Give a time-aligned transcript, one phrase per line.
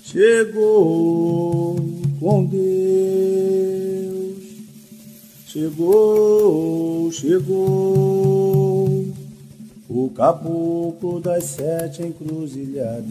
[0.01, 1.75] chegou
[2.19, 2.65] com Deus.
[5.45, 9.05] Chegou, chegou
[9.87, 13.05] o caboclo das sete encruzilhadas.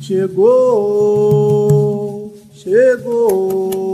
[0.00, 1.14] Chegou,
[2.54, 3.90] chegou,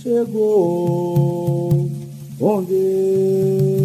[0.00, 1.90] chegou
[2.38, 3.75] com Deus.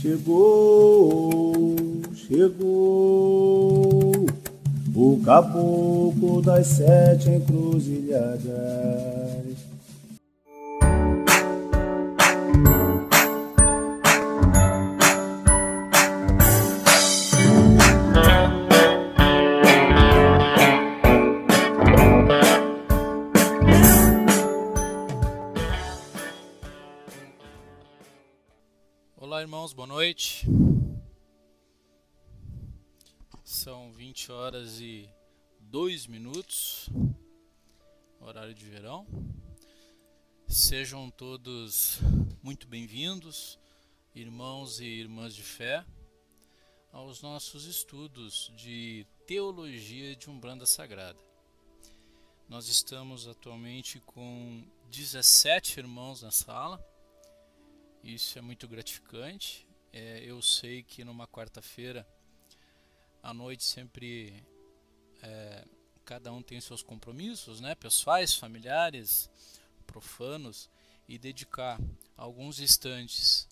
[0.00, 1.76] Chegou,
[2.14, 2.64] chegou
[4.96, 9.29] o caboclo das sete encruzilhadas.
[34.10, 35.08] 20 horas e
[35.60, 36.90] 2 minutos,
[38.18, 39.06] horário de verão.
[40.48, 42.00] Sejam todos
[42.42, 43.56] muito bem-vindos,
[44.12, 45.86] irmãos e irmãs de fé,
[46.90, 51.20] aos nossos estudos de teologia de Umbanda Sagrada.
[52.48, 56.84] Nós estamos atualmente com 17 irmãos na sala
[58.02, 59.64] isso é muito gratificante.
[59.92, 62.04] É, eu sei que numa quarta-feira
[63.22, 64.44] à noite sempre
[65.22, 65.64] é,
[66.04, 69.30] cada um tem seus compromissos, né, pessoais, familiares,
[69.86, 70.68] profanos,
[71.08, 71.80] e dedicar
[72.16, 73.48] alguns instantes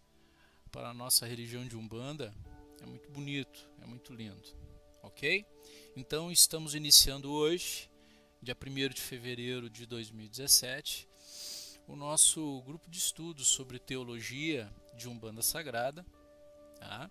[0.70, 2.32] para a nossa religião de Umbanda
[2.80, 4.56] é muito bonito, é muito lindo,
[5.02, 5.44] ok?
[5.96, 7.90] Então estamos iniciando hoje,
[8.40, 11.08] dia 1 de fevereiro de 2017,
[11.88, 16.06] o nosso grupo de estudos sobre teologia de Umbanda Sagrada.
[16.78, 17.10] Tá?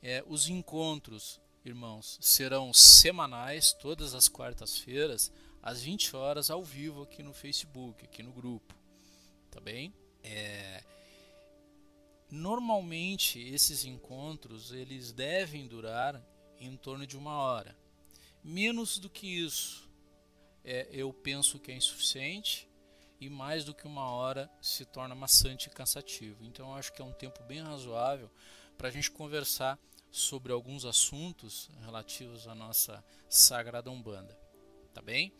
[0.00, 7.22] É, os encontros, irmãos, serão semanais, todas as quartas-feiras, às 20 horas, ao vivo aqui
[7.22, 8.74] no Facebook, aqui no grupo.
[9.50, 9.92] Tá bem?
[10.22, 10.82] É,
[12.30, 16.22] normalmente esses encontros eles devem durar
[16.58, 17.76] em torno de uma hora.
[18.42, 19.88] Menos do que isso,
[20.64, 22.68] é, eu penso que é insuficiente
[23.20, 26.44] e mais do que uma hora se torna maçante e cansativo.
[26.44, 28.30] Então eu acho que é um tempo bem razoável
[28.76, 29.78] para a gente conversar
[30.10, 34.38] sobre alguns assuntos relativos à nossa Sagrada Umbanda.
[34.92, 35.32] Tá bem?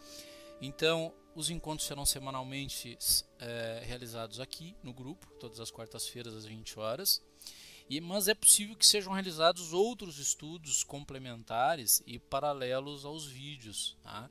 [0.60, 2.98] Então, os encontros serão semanalmente
[3.38, 7.22] é, realizados aqui no grupo, todas as quartas-feiras às 20 horas.
[7.88, 13.96] E, mas é possível que sejam realizados outros estudos complementares e paralelos aos vídeos.
[14.02, 14.28] Tá?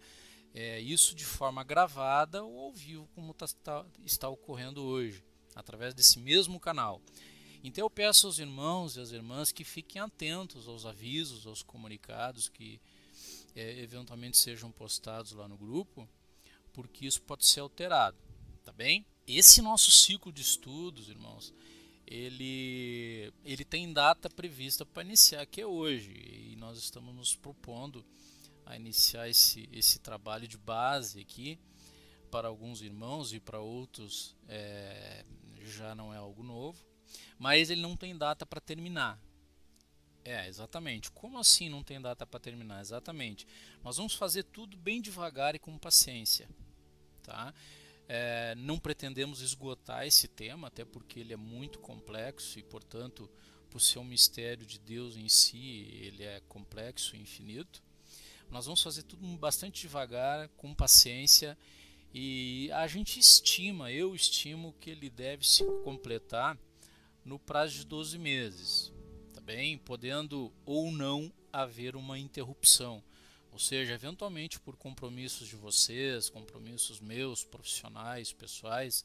[0.58, 5.24] é, isso de forma gravada ou ao vivo, como tá, tá, está ocorrendo hoje,
[5.56, 7.00] através desse mesmo canal.
[7.64, 12.48] Então eu peço aos irmãos e às irmãs que fiquem atentos aos avisos, aos comunicados
[12.50, 12.80] que
[13.56, 16.08] é, eventualmente sejam postados lá no grupo,
[16.72, 18.18] porque isso pode ser alterado,
[18.64, 19.06] tá bem?
[19.26, 21.54] Esse nosso ciclo de estudos, irmãos,
[22.06, 28.06] ele, ele tem data prevista para iniciar, que é hoje, e nós estamos nos propondo
[28.66, 31.60] a iniciar esse, esse trabalho de base aqui
[32.30, 35.26] para alguns irmãos e para outros é,
[35.64, 36.78] já não é algo novo,
[37.38, 39.20] mas ele não tem data para terminar.
[40.24, 41.10] É, exatamente.
[41.12, 42.82] Como assim não tem data para terminar?
[42.82, 43.48] Exatamente.
[43.84, 46.50] Nós vamos fazer tudo bem devagar e com paciência,
[47.24, 47.54] tá?
[48.10, 53.30] É, não pretendemos esgotar esse tema, até porque ele é muito complexo e, portanto,
[53.70, 57.82] por ser um mistério de Deus em si, ele é complexo e infinito.
[58.50, 61.58] Nós vamos fazer tudo bastante devagar, com paciência
[62.14, 66.58] e a gente estima, eu estimo que ele deve se completar
[67.28, 68.92] no prazo de 12 meses,
[69.34, 69.78] tá bem?
[69.78, 73.04] Podendo ou não haver uma interrupção.
[73.52, 79.04] Ou seja, eventualmente por compromissos de vocês, compromissos meus, profissionais, pessoais,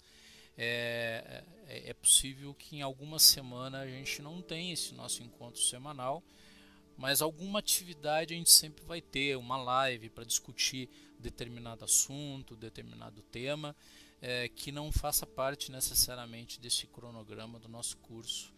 [0.57, 5.61] é, é, é possível que em alguma semana a gente não tenha esse nosso encontro
[5.61, 6.23] semanal
[6.97, 10.89] mas alguma atividade a gente sempre vai ter, uma live para discutir
[11.19, 13.75] determinado assunto, determinado tema,
[14.23, 18.55] é, que não faça parte necessariamente desse cronograma do nosso curso.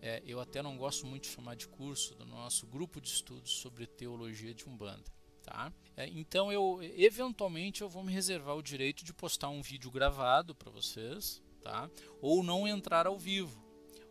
[0.00, 3.52] É, eu até não gosto muito de chamar de curso do nosso grupo de estudos
[3.52, 5.04] sobre teologia de Umbanda.
[5.44, 5.72] Tá?
[5.96, 10.54] É, então eu eventualmente eu vou me reservar o direito de postar um vídeo gravado
[10.54, 11.90] para vocês, tá?
[12.20, 13.62] Ou não entrar ao vivo,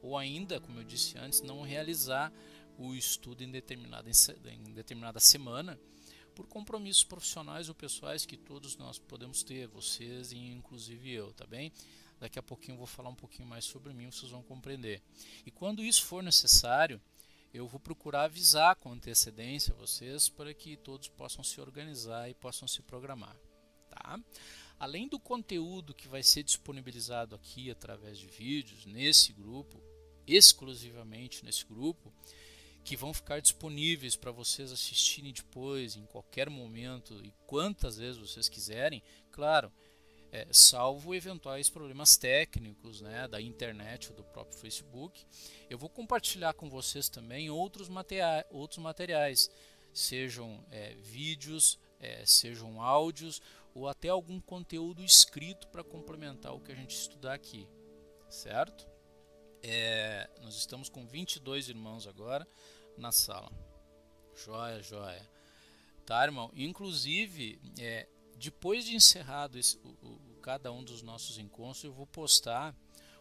[0.01, 2.31] ou ainda, como eu disse antes, não realizar
[2.77, 5.79] o estudo em determinada, em determinada semana
[6.41, 11.45] por compromissos profissionais ou pessoais que todos nós podemos ter, vocês e inclusive eu, tá
[11.45, 11.71] bem?
[12.19, 15.03] Daqui a pouquinho eu vou falar um pouquinho mais sobre mim, vocês vão compreender.
[15.45, 16.99] E quando isso for necessário,
[17.53, 22.67] eu vou procurar avisar com antecedência vocês para que todos possam se organizar e possam
[22.67, 23.37] se programar.
[23.89, 24.19] Tá?
[24.79, 29.79] Além do conteúdo que vai ser disponibilizado aqui através de vídeos nesse grupo,
[30.25, 32.11] exclusivamente nesse grupo,
[32.83, 38.49] que vão ficar disponíveis para vocês assistirem depois, em qualquer momento e quantas vezes vocês
[38.49, 39.71] quiserem, claro,
[40.31, 45.25] é, salvo eventuais problemas técnicos né, da internet ou do próprio Facebook.
[45.69, 49.49] Eu vou compartilhar com vocês também outros, materiais, outros materiais
[49.93, 53.41] sejam é, vídeos, é, sejam áudios
[53.73, 57.67] ou até algum conteúdo escrito para complementar o que a gente estudar aqui,
[58.29, 58.90] certo?
[59.63, 62.47] É, nós estamos com 22 irmãos agora
[62.97, 63.51] na sala.
[64.35, 65.29] Joia, joia.
[66.05, 66.51] Tá, irmão?
[66.55, 72.07] Inclusive, é, depois de encerrado esse, o, o, cada um dos nossos encontros, eu vou
[72.07, 72.75] postar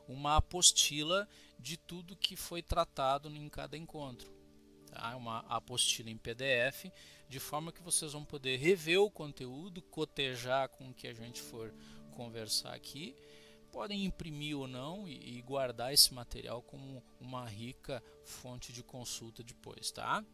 [0.08, 1.28] uma apostila
[1.58, 4.32] de tudo que foi tratado em cada encontro.
[4.86, 5.14] Tá?
[5.16, 6.86] Uma apostila em PDF,
[7.28, 11.40] de forma que vocês vão poder rever o conteúdo, cotejar com o que a gente
[11.40, 11.72] for
[12.12, 13.14] conversar aqui.
[13.72, 19.42] Podem imprimir ou não e, e guardar esse material como uma rica fonte de consulta
[19.42, 20.24] depois, tá?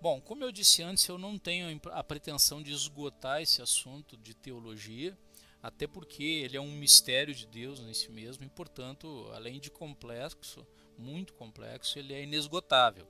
[0.00, 4.32] Bom, como eu disse antes, eu não tenho a pretensão de esgotar esse assunto de
[4.32, 5.18] teologia,
[5.60, 9.70] até porque ele é um mistério de Deus em si mesmo e, portanto, além de
[9.72, 10.64] complexo,
[10.96, 13.08] muito complexo, ele é inesgotável.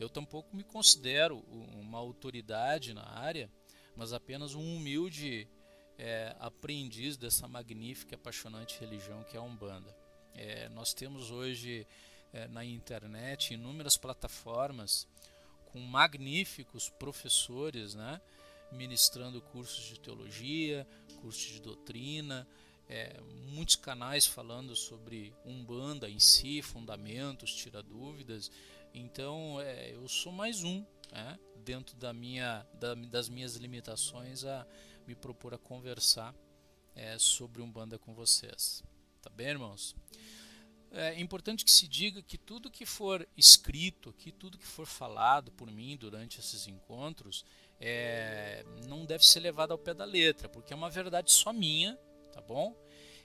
[0.00, 1.38] Eu tampouco me considero
[1.78, 3.50] uma autoridade na área,
[3.94, 5.46] mas apenas um humilde
[5.98, 9.94] é, aprendiz dessa magnífica e apaixonante religião que é a Umbanda.
[10.34, 11.86] É, nós temos hoje
[12.32, 15.06] é, na internet inúmeras plataformas
[15.66, 18.20] com magníficos professores, né,
[18.70, 20.86] ministrando cursos de teologia,
[21.20, 22.46] cursos de doutrina,
[22.88, 28.50] é, muitos canais falando sobre Umbanda em si, fundamentos, tira dúvidas.
[28.92, 34.66] Então é, eu sou mais um, né, dentro da minha, da, das minhas limitações, a
[35.06, 36.34] me propor a conversar
[36.94, 38.82] é, sobre Umbanda com vocês.
[39.20, 39.94] Tá bem, irmãos?
[40.92, 45.50] é importante que se diga que tudo que for escrito aqui, tudo que for falado
[45.50, 47.44] por mim durante esses encontros,
[47.80, 51.98] é, não deve ser levado ao pé da letra, porque é uma verdade só minha,
[52.30, 52.76] tá bom?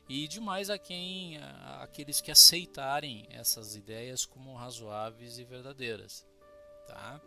[0.07, 6.25] E demais a quem, a, aqueles que aceitarem essas ideias como razoáveis e verdadeiras,
[6.87, 7.21] tá?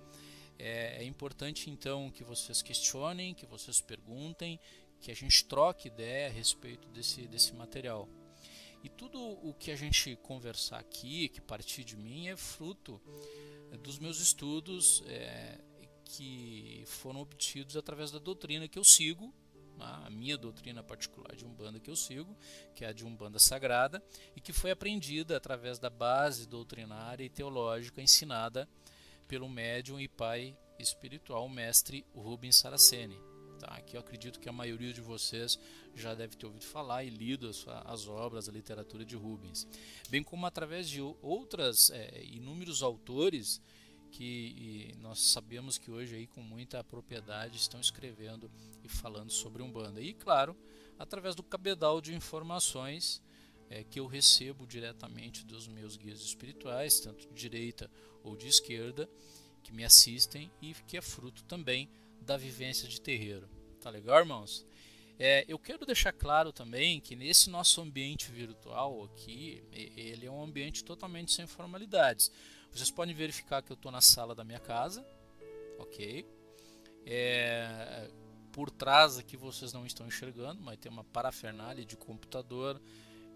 [0.63, 4.61] É, é importante então que vocês questionem, que vocês perguntem,
[5.01, 8.07] que a gente troque ideia a respeito desse, desse material.
[8.85, 13.01] E tudo o que a gente conversar aqui, que partir de mim, é fruto
[13.73, 15.59] é, dos meus estudos é,
[16.05, 19.33] que foram obtidos através da doutrina que eu sigo,
[19.79, 22.37] né, a minha doutrina particular de Umbanda que eu sigo,
[22.75, 24.03] que é a de Umbanda Sagrada,
[24.37, 28.69] e que foi aprendida através da base doutrinária e teológica ensinada
[29.31, 33.17] pelo médium e pai espiritual, mestre Rubens Saraceni.
[33.61, 33.81] Tá?
[33.81, 35.57] Que eu acredito que a maioria de vocês
[35.95, 39.69] já deve ter ouvido falar e lido as, as obras, a literatura de Rubens,
[40.09, 43.63] bem como através de outras é, inúmeros autores
[44.11, 48.51] que nós sabemos que hoje aí com muita propriedade estão escrevendo
[48.83, 50.01] e falando sobre Umbanda.
[50.01, 50.57] E claro,
[50.99, 53.23] através do cabedal de informações
[53.71, 57.91] é, que eu recebo diretamente dos meus guias espirituais, tanto de direita
[58.23, 59.09] ou de esquerda,
[59.63, 61.89] que me assistem e que é fruto também
[62.21, 63.49] da vivência de terreiro.
[63.81, 64.67] Tá legal, irmãos?
[65.19, 70.43] É, eu quero deixar claro também que nesse nosso ambiente virtual aqui, ele é um
[70.43, 72.33] ambiente totalmente sem formalidades.
[72.73, 75.07] Vocês podem verificar que eu estou na sala da minha casa,
[75.79, 76.27] ok?
[77.05, 78.11] É,
[78.51, 82.81] por trás aqui vocês não estão enxergando, mas tem uma parafernália de computador,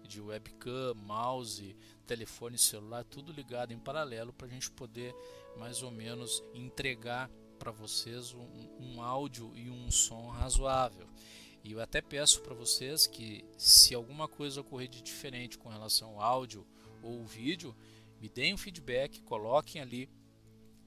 [0.05, 5.15] de webcam, mouse, telefone celular, tudo ligado em paralelo para a gente poder
[5.57, 11.07] mais ou menos entregar para vocês um, um áudio e um som razoável.
[11.63, 16.09] E eu até peço para vocês que, se alguma coisa ocorrer de diferente com relação
[16.09, 16.65] ao áudio
[17.01, 17.75] ou vídeo,
[18.21, 20.09] me deem um feedback, coloquem ali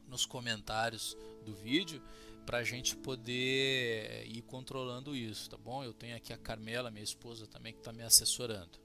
[0.06, 2.02] nos comentários do vídeo
[2.46, 5.84] para a gente poder ir controlando isso, tá bom?
[5.84, 8.78] Eu tenho aqui a Carmela, minha esposa também, que está me assessorando.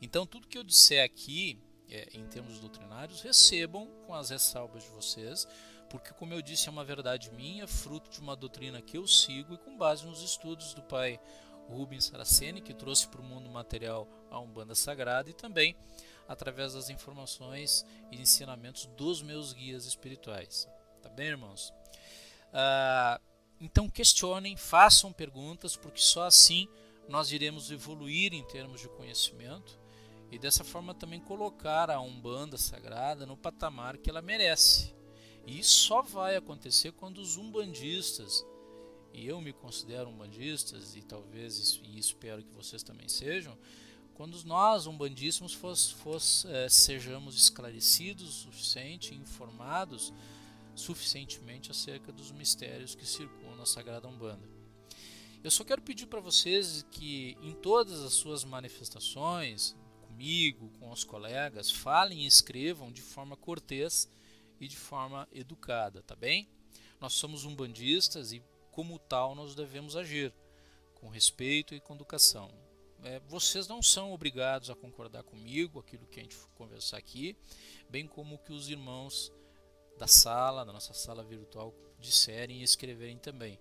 [0.00, 4.88] Então, tudo que eu disser aqui, é, em termos doutrinários, recebam com as ressalvas de
[4.90, 5.46] vocês,
[5.88, 9.54] porque, como eu disse, é uma verdade minha, fruto de uma doutrina que eu sigo
[9.54, 11.20] e com base nos estudos do pai
[11.68, 15.76] Rubens Saraceni, que trouxe para o mundo material a Umbanda Sagrada, e também
[16.28, 20.68] através das informações e ensinamentos dos meus guias espirituais.
[21.02, 21.72] Tá bem, irmãos?
[22.52, 23.20] Ah,
[23.60, 26.68] então, questionem, façam perguntas, porque só assim
[27.08, 29.78] nós iremos evoluir em termos de conhecimento
[30.30, 34.94] e dessa forma também colocar a Umbanda Sagrada no patamar que ela merece
[35.46, 38.44] E isso só vai acontecer quando os umbandistas,
[39.12, 43.56] e eu me considero umbandistas, e talvez, e espero que vocês também sejam,
[44.14, 50.12] quando nós, umbandíssimos, fosse, é, sejamos esclarecidos o suficiente, informados
[50.74, 54.55] suficientemente acerca dos mistérios que circulam na Sagrada Umbanda.
[55.46, 61.04] Eu só quero pedir para vocês que em todas as suas manifestações, comigo, com os
[61.04, 64.08] colegas, falem e escrevam de forma cortês
[64.58, 66.48] e de forma educada, tá bem?
[67.00, 70.34] Nós somos umbandistas e, como tal, nós devemos agir
[70.96, 72.50] com respeito e com educação
[73.04, 77.36] é, vocês não são obrigados a concordar comigo, aquilo que a gente for conversar aqui,
[77.88, 79.32] bem como que os irmãos
[79.96, 83.60] da sala, da nossa sala virtual, disserem e escreverem também.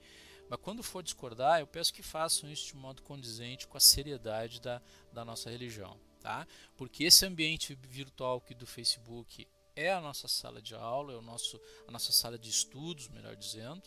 [0.49, 4.61] Mas quando for discordar, eu peço que façam isso de modo condizente com a seriedade
[4.61, 5.97] da, da nossa religião.
[6.19, 6.47] Tá?
[6.75, 11.21] Porque esse ambiente virtual aqui do Facebook é a nossa sala de aula, é o
[11.21, 13.83] nosso, a nossa sala de estudos, melhor dizendo,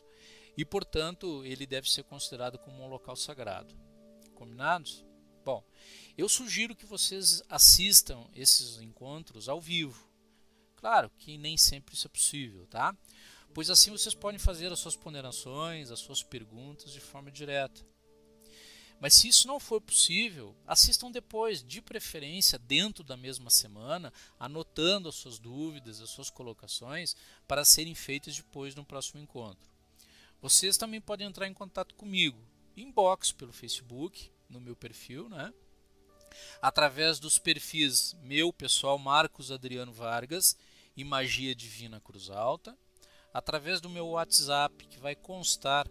[0.56, 3.74] e portanto ele deve ser considerado como um local sagrado.
[4.34, 5.04] Combinados?
[5.44, 5.64] Bom,
[6.16, 10.06] eu sugiro que vocês assistam esses encontros ao vivo.
[10.76, 12.94] Claro que nem sempre isso é possível, tá?
[13.58, 17.84] Pois assim vocês podem fazer as suas ponderações, as suas perguntas de forma direta.
[19.00, 25.08] Mas se isso não for possível, assistam depois, de preferência dentro da mesma semana, anotando
[25.08, 27.16] as suas dúvidas, as suas colocações,
[27.48, 29.68] para serem feitas depois no próximo encontro.
[30.40, 32.38] Vocês também podem entrar em contato comigo,
[32.76, 35.52] inbox pelo Facebook, no meu perfil, né?
[36.62, 40.56] Através dos perfis meu pessoal Marcos Adriano Vargas
[40.96, 42.78] e Magia Divina Cruz Alta,
[43.32, 45.86] através do meu WhatsApp que vai constar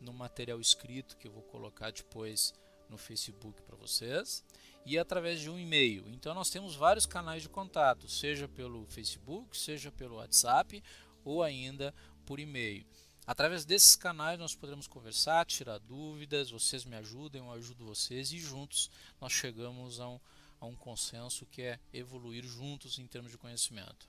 [0.00, 2.54] no material escrito que eu vou colocar depois
[2.88, 4.44] no Facebook para vocês
[4.86, 6.08] e através de um e-mail.
[6.08, 10.82] Então nós temos vários canais de contato, seja pelo Facebook, seja pelo WhatsApp
[11.24, 12.86] ou ainda por e-mail.
[13.26, 18.38] Através desses canais nós podemos conversar, tirar dúvidas, vocês me ajudem, eu ajudo vocês e
[18.38, 18.90] juntos
[19.20, 20.20] nós chegamos a um,
[20.58, 24.08] a um consenso que é evoluir juntos em termos de conhecimento.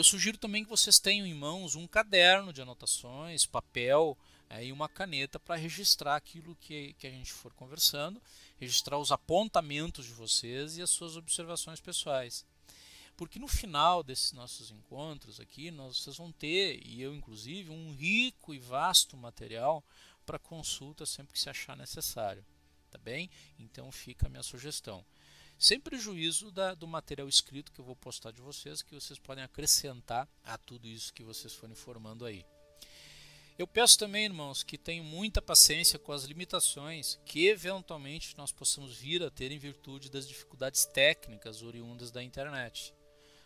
[0.00, 4.16] Eu sugiro também que vocês tenham em mãos um caderno de anotações, papel
[4.48, 8.18] é, e uma caneta para registrar aquilo que, que a gente for conversando,
[8.58, 12.46] registrar os apontamentos de vocês e as suas observações pessoais.
[13.14, 17.92] Porque no final desses nossos encontros aqui, nós, vocês vão ter, e eu inclusive, um
[17.92, 19.84] rico e vasto material
[20.24, 22.42] para consulta sempre que se achar necessário.
[22.90, 23.28] Tá bem?
[23.58, 25.04] Então fica a minha sugestão.
[25.60, 29.44] Sem prejuízo da, do material escrito que eu vou postar de vocês, que vocês podem
[29.44, 32.46] acrescentar a tudo isso que vocês forem informando aí.
[33.58, 38.96] Eu peço também, irmãos, que tenham muita paciência com as limitações que eventualmente nós possamos
[38.96, 42.94] vir a ter em virtude das dificuldades técnicas oriundas da internet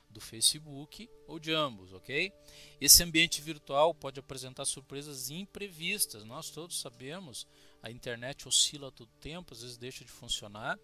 [0.09, 2.33] do Facebook ou de ambos, ok?
[2.81, 6.23] Esse ambiente virtual pode apresentar surpresas imprevistas.
[6.23, 7.45] Nós todos sabemos,
[7.83, 10.79] a internet oscila todo tempo, às vezes deixa de funcionar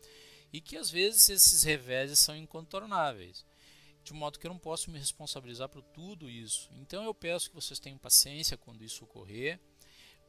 [0.53, 3.45] e que às vezes esses reveses são incontornáveis.
[4.03, 6.71] De modo que eu não posso me responsabilizar por tudo isso.
[6.73, 9.61] Então eu peço que vocês tenham paciência quando isso ocorrer.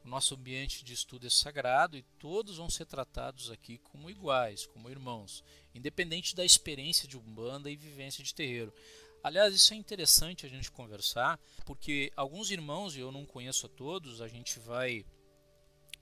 [0.04, 4.66] O nosso ambiente de estudo é sagrado e todos vão ser tratados aqui como iguais,
[4.66, 8.74] como irmãos, independente da experiência de umbanda e vivência de terreiro.
[9.22, 13.68] Aliás, isso é interessante a gente conversar, porque alguns irmãos, e eu não conheço a
[13.68, 15.06] todos, a gente vai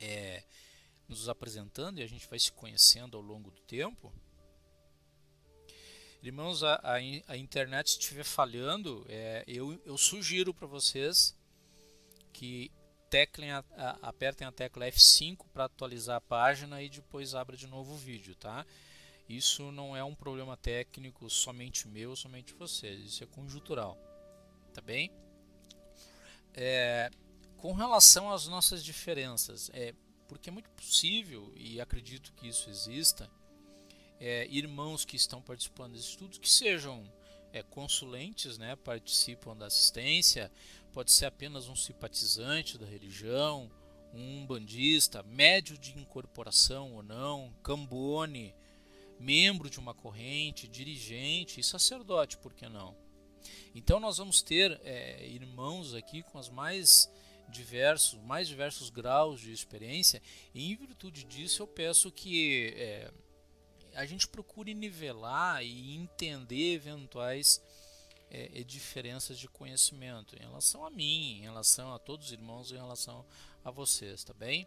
[0.01, 0.43] é,
[1.11, 4.13] nos apresentando e a gente vai se conhecendo ao longo do tempo.
[6.23, 6.95] Irmãos, a, a,
[7.29, 11.37] a internet estiver falhando, é, eu, eu sugiro para vocês
[12.33, 12.71] que
[13.09, 17.67] teclem a, a, apertem a tecla F5 para atualizar a página e depois abra de
[17.67, 18.65] novo o vídeo, tá?
[19.29, 23.97] Isso não é um problema técnico somente meu, somente vocês, isso é conjuntural,
[24.75, 25.11] tá bem?
[26.53, 27.11] É,
[27.57, 29.95] com relação às nossas diferenças, é,
[30.31, 33.29] porque é muito possível, e acredito que isso exista,
[34.21, 37.03] é, irmãos que estão participando desses estudos que sejam
[37.53, 40.49] é, consulentes, né, participam da assistência,
[40.93, 43.69] pode ser apenas um simpatizante da religião,
[44.15, 48.55] um bandista, médio de incorporação ou não, cambone,
[49.19, 52.97] membro de uma corrente, dirigente e sacerdote, por que não?
[53.75, 57.11] Então nós vamos ter é, irmãos aqui com as mais
[57.51, 60.23] diversos, mais diversos graus de experiência,
[60.55, 63.13] e em virtude disso eu peço que é,
[63.95, 67.61] a gente procure nivelar e entender eventuais
[68.31, 72.77] é, diferenças de conhecimento em relação a mim, em relação a todos os irmãos, em
[72.77, 73.27] relação
[73.65, 74.67] a vocês, tá bem?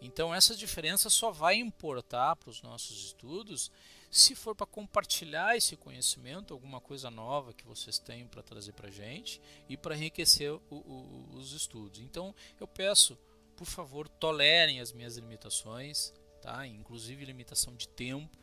[0.00, 3.70] Então essa diferença só vai importar para os nossos estudos
[4.10, 8.90] Se for para compartilhar esse conhecimento, alguma coisa nova que vocês têm para trazer para
[8.90, 12.00] gente e para enriquecer o, o, os estudos.
[12.00, 13.16] Então eu peço,
[13.56, 16.12] por favor, tolerem as minhas limitações,
[16.42, 16.66] tá?
[16.66, 18.36] Inclusive limitação de tempo,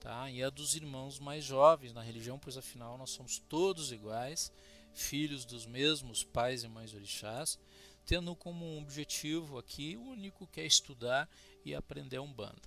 [0.00, 0.28] tá?
[0.28, 4.52] E a dos irmãos mais jovens na religião, pois afinal nós somos todos iguais,
[4.92, 7.56] filhos dos mesmos pais e mães orixás,
[8.04, 11.30] tendo como objetivo aqui o único que é estudar
[11.64, 12.62] e aprender umbanda,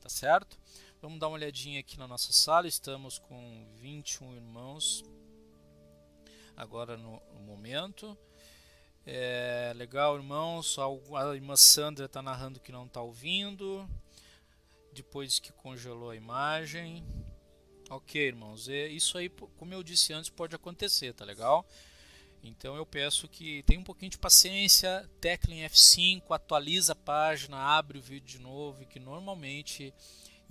[0.00, 0.58] tá certo?
[1.02, 2.68] Vamos dar uma olhadinha aqui na nossa sala.
[2.68, 5.02] Estamos com 21 irmãos
[6.56, 8.16] agora no, momento.
[9.04, 10.76] É, legal, irmãos.
[10.78, 13.84] A irmã Sandra está narrando que não está ouvindo.
[14.92, 17.04] Depois que congelou a imagem.
[17.90, 18.68] Ok, irmãos.
[18.68, 21.66] É, isso aí, como eu disse antes, pode acontecer, tá legal?
[22.44, 27.56] Então eu peço que tenha um pouquinho de paciência, tecla em F5, atualiza a página,
[27.56, 29.92] abre o vídeo de novo, que normalmente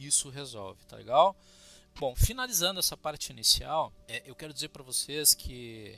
[0.05, 1.35] isso resolve, tá legal?
[1.99, 5.97] Bom, finalizando essa parte inicial, é, eu quero dizer para vocês que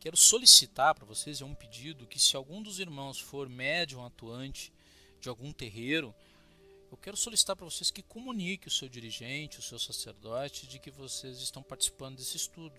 [0.00, 4.72] quero solicitar para vocês é um pedido que se algum dos irmãos for médium atuante
[5.20, 6.14] de algum terreiro,
[6.90, 10.90] eu quero solicitar para vocês que comunique o seu dirigente, o seu sacerdote, de que
[10.90, 12.74] vocês estão participando desse estudo,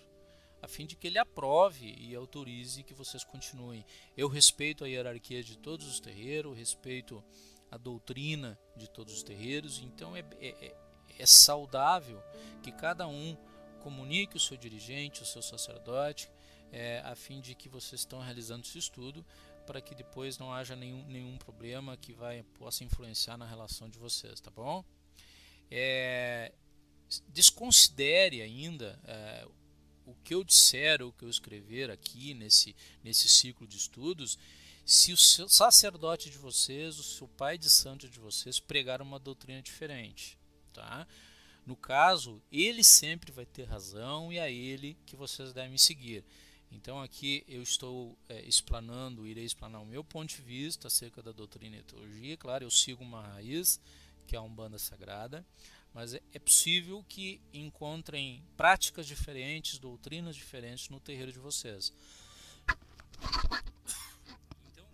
[0.62, 3.86] a fim de que ele aprove e autorize que vocês continuem.
[4.16, 7.24] Eu respeito a hierarquia de todos os terreiros, respeito
[7.72, 10.76] a doutrina de todos os terreiros, então é, é, é,
[11.20, 12.22] é saudável
[12.64, 13.38] que cada um
[13.82, 16.30] comunique o seu dirigente, o seu sacerdote,
[16.72, 19.26] é, a fim de que vocês estão realizando esse estudo
[19.66, 23.98] para que depois não haja nenhum, nenhum problema que vai possa influenciar na relação de
[23.98, 24.84] vocês, tá bom?
[25.70, 26.54] É,
[27.28, 29.48] desconsidere ainda é,
[30.06, 34.38] o que eu disser, o que eu escrever aqui nesse, nesse ciclo de estudos
[34.88, 39.62] se o sacerdote de vocês, o seu pai de santo de vocês pregar uma doutrina
[39.62, 40.38] diferente,
[40.72, 41.06] tá?
[41.66, 46.24] No caso, ele sempre vai ter razão e é ele que vocês devem seguir.
[46.72, 51.34] Então aqui eu estou é, explanando, irei explanar o meu ponto de vista acerca da
[51.34, 52.38] doutrina e teologia.
[52.38, 53.82] Claro, eu sigo uma raiz,
[54.26, 55.46] que é a Umbanda Sagrada,
[55.94, 61.92] mas é, é possível que encontrem práticas diferentes, doutrinas diferentes no terreiro de vocês.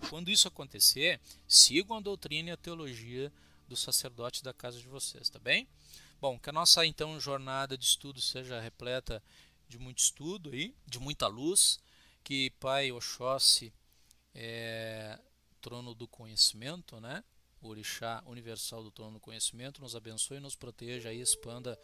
[0.10, 3.32] Quando isso acontecer, sigam a doutrina e a teologia
[3.68, 5.68] do sacerdote da casa de vocês, tá bem?
[6.22, 9.22] Bom, que a nossa então jornada de estudo seja repleta
[9.68, 11.80] de muito estudo aí, de muita luz,
[12.24, 13.74] que Pai Oxóssi
[14.34, 15.20] é,
[15.62, 17.24] trono do conhecimento, né?
[17.62, 21.80] O orixá universal do trono do conhecimento nos abençoe, nos proteja e expanda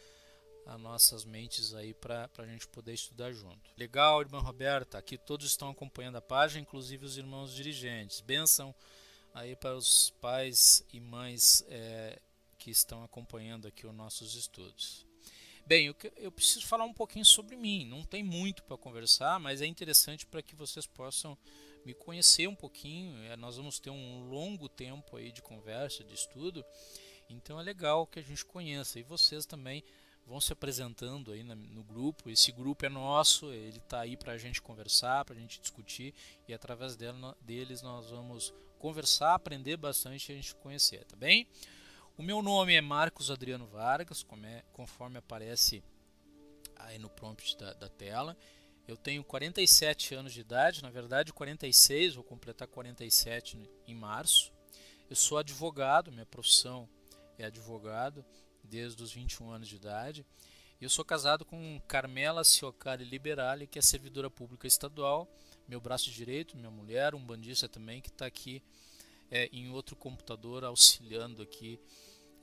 [0.69, 3.71] as nossas mentes aí para a gente poder estudar junto.
[3.75, 8.21] Legal, irmã Roberta, aqui todos estão acompanhando a página, inclusive os irmãos dirigentes.
[8.21, 8.73] Benção
[9.33, 12.21] aí para os pais e mães é,
[12.59, 15.07] que estão acompanhando aqui os nossos estudos.
[15.65, 17.85] Bem, eu, eu preciso falar um pouquinho sobre mim.
[17.85, 21.35] Não tem muito para conversar, mas é interessante para que vocês possam
[21.83, 23.17] me conhecer um pouquinho.
[23.23, 26.63] É, nós vamos ter um longo tempo aí de conversa, de estudo.
[27.27, 29.83] Então é legal que a gente conheça e vocês também
[30.29, 32.29] vão se apresentando aí no grupo.
[32.29, 36.13] Esse grupo é nosso, ele está aí para a gente conversar, para a gente discutir
[36.47, 36.95] e através
[37.41, 41.47] deles nós vamos conversar, aprender bastante e a gente conhecer, tá bem?
[42.15, 45.83] O meu nome é Marcos Adriano Vargas, é, conforme aparece
[46.75, 48.37] aí no prompt da, da tela.
[48.87, 54.53] Eu tenho 47 anos de idade, na verdade 46, vou completar 47 em março.
[55.09, 56.87] Eu sou advogado, minha profissão
[57.37, 58.23] é advogado
[58.69, 60.25] desde os 21 anos de idade.
[60.79, 65.27] Eu sou casado com Carmela Ciocari Liberali, que é servidora pública estadual,
[65.67, 68.63] meu braço direito, minha mulher, um bandista também, que está aqui
[69.29, 71.79] é, em outro computador auxiliando aqui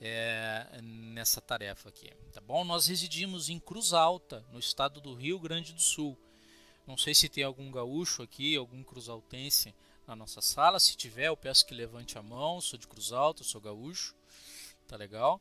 [0.01, 2.11] é, nessa tarefa aqui.
[2.33, 2.65] Tá bom?
[2.65, 6.19] Nós residimos em Cruz Alta, no estado do Rio Grande do Sul.
[6.87, 9.75] Não sei se tem algum gaúcho aqui, algum cruzaltense
[10.07, 10.79] na nossa sala.
[10.79, 12.61] Se tiver, eu peço que levante a mão.
[12.61, 14.15] Sou de Cruz Alta, sou gaúcho.
[14.87, 15.41] Tá legal?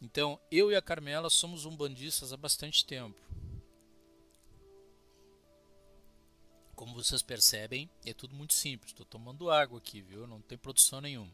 [0.00, 3.20] Então, eu e a Carmela somos umbandistas há bastante tempo.
[6.74, 8.92] Como vocês percebem, é tudo muito simples.
[8.92, 10.26] Estou tomando água aqui, viu?
[10.26, 11.32] Não tem produção nenhuma.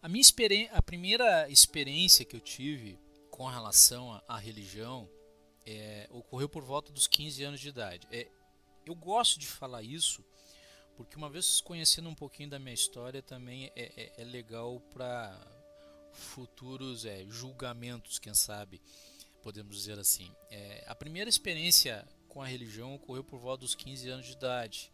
[0.00, 0.22] A minha
[0.70, 2.96] a primeira experiência que eu tive
[3.30, 5.10] com relação à religião
[5.66, 8.06] é, ocorreu por volta dos 15 anos de idade.
[8.12, 8.30] É,
[8.86, 10.24] eu gosto de falar isso
[10.96, 15.55] porque uma vez conhecendo um pouquinho da minha história também é, é, é legal para
[16.16, 18.80] futuros é, julgamentos, quem sabe,
[19.42, 20.30] podemos dizer assim.
[20.50, 24.92] É, a primeira experiência com a religião ocorreu por volta dos 15 anos de idade.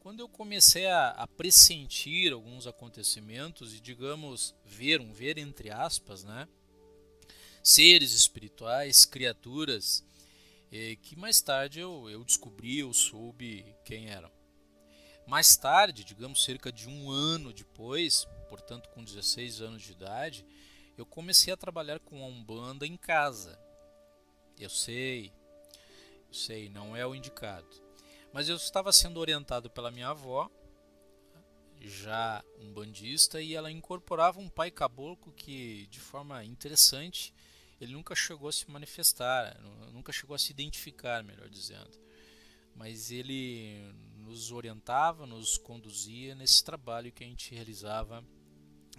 [0.00, 6.24] Quando eu comecei a, a pressentir alguns acontecimentos e, digamos, ver, um ver entre aspas,
[6.24, 6.48] né?
[7.62, 10.02] seres espirituais, criaturas,
[10.72, 14.30] eh, que mais tarde eu, eu descobri, eu soube quem eram.
[15.26, 20.46] Mais tarde, digamos cerca de um ano depois, portanto com 16 anos de idade,
[20.96, 23.58] eu comecei a trabalhar com a Umbanda em casa.
[24.58, 25.32] Eu sei,
[26.26, 27.68] eu sei, não é o indicado.
[28.32, 30.50] Mas eu estava sendo orientado pela minha avó,
[31.80, 37.32] já um bandista, e ela incorporava um pai caboclo que, de forma interessante,
[37.80, 39.56] ele nunca chegou a se manifestar,
[39.92, 41.96] nunca chegou a se identificar, melhor dizendo.
[42.74, 48.24] Mas ele nos orientava, nos conduzia nesse trabalho que a gente realizava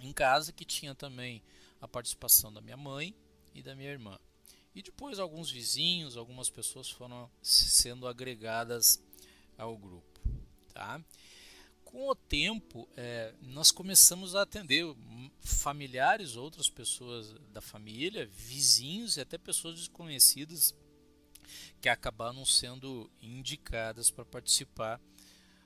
[0.06, 1.42] em casa, que tinha também
[1.80, 3.14] a participação da minha mãe
[3.54, 4.18] e da minha irmã.
[4.74, 9.02] E depois alguns vizinhos, algumas pessoas foram sendo agregadas
[9.58, 10.20] ao grupo.
[10.72, 11.02] Tá?
[11.84, 14.84] Com o tempo, é, nós começamos a atender
[15.40, 20.74] familiares, outras pessoas da família, vizinhos e até pessoas desconhecidas
[21.80, 25.00] que acabaram sendo indicadas para participar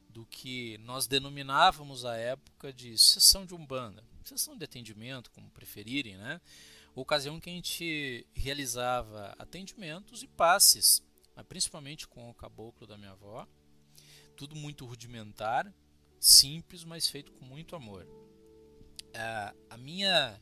[0.09, 6.16] do que nós denominávamos à época de sessão de umbanda, sessão de atendimento, como preferirem,
[6.16, 6.40] né?
[6.94, 11.02] Ocasião que a gente realizava atendimentos e passes,
[11.48, 13.46] principalmente com o caboclo da minha avó,
[14.37, 15.72] tudo muito rudimentar,
[16.20, 18.06] simples, mas feito com muito amor.
[19.68, 20.40] a minha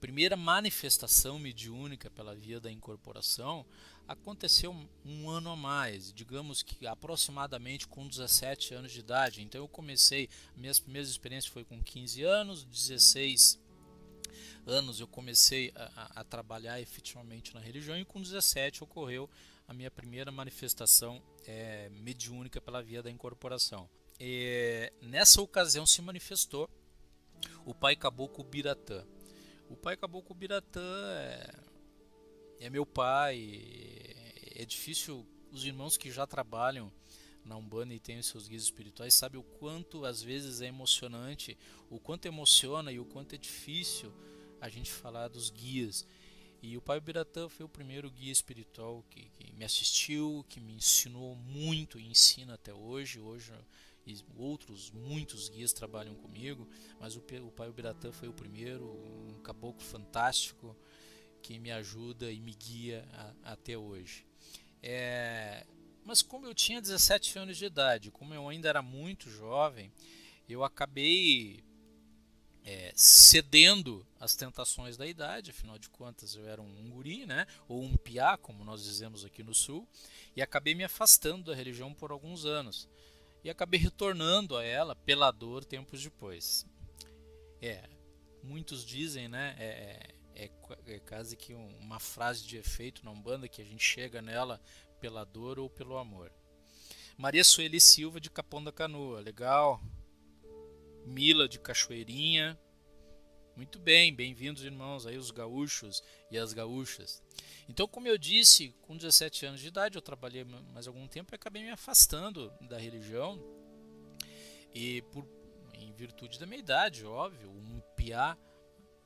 [0.00, 3.66] primeira manifestação mediúnica pela via da incorporação
[4.10, 9.40] aconteceu um ano a mais, digamos que aproximadamente com 17 anos de idade.
[9.40, 13.60] Então eu comecei, minhas primeiras experiências foi com 15 anos, 16
[14.66, 19.30] anos eu comecei a, a, trabalhar efetivamente na religião e com 17 ocorreu
[19.68, 23.88] a minha primeira manifestação é, mediúnica pela via da incorporação.
[24.18, 26.68] E, nessa ocasião se manifestou
[27.64, 29.06] o pai caboclo Biratã.
[29.68, 31.54] O pai caboclo Biratã é,
[32.60, 33.99] é meu pai,
[34.60, 36.92] é difícil, os irmãos que já trabalham
[37.42, 41.56] na Umbanda e têm os seus guias espirituais sabem o quanto às vezes é emocionante,
[41.88, 44.12] o quanto emociona e o quanto é difícil
[44.60, 46.06] a gente falar dos guias.
[46.62, 50.74] E o Pai Biratã foi o primeiro guia espiritual que, que, me assistiu, que me
[50.74, 53.18] ensinou muito e ensina até hoje.
[53.18, 53.50] Hoje
[54.36, 56.68] outros, muitos guias trabalham comigo,
[56.98, 60.76] mas o, o Pai Biratã foi o primeiro, um caboclo fantástico
[61.40, 63.08] que me ajuda e me guia
[63.42, 64.29] a, até hoje.
[64.82, 65.66] É,
[66.04, 69.92] mas como eu tinha 17 anos de idade, como eu ainda era muito jovem,
[70.48, 71.62] eu acabei
[72.64, 77.46] é, cedendo às tentações da idade, afinal de contas eu era um guri, né?
[77.68, 79.88] ou um piá, como nós dizemos aqui no sul,
[80.34, 82.88] e acabei me afastando da religião por alguns anos.
[83.42, 86.66] E acabei retornando a ela pela dor tempos depois.
[87.62, 87.88] É,
[88.42, 89.56] muitos dizem, né?
[89.58, 90.50] É, é,
[90.86, 94.60] é quase que uma frase de efeito na Umbanda que a gente chega nela
[95.00, 96.32] pela dor ou pelo amor.
[97.16, 99.82] Maria Sueli Silva de Capão da Canoa, legal.
[101.04, 102.58] Mila de Cachoeirinha.
[103.56, 107.22] Muito bem, bem-vindos irmãos aí os gaúchos e as gaúchas.
[107.68, 111.36] Então, como eu disse, com 17 anos de idade eu trabalhei mais algum tempo e
[111.36, 113.38] acabei me afastando da religião.
[114.72, 115.26] E por
[115.74, 118.36] em virtude da minha idade, óbvio, um piá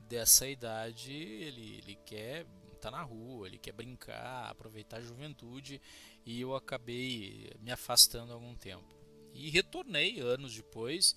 [0.08, 5.80] dessa idade, ele, ele quer estar tá na rua, ele quer brincar, aproveitar a juventude
[6.24, 8.94] e eu acabei me afastando algum tempo.
[9.32, 11.16] E retornei anos depois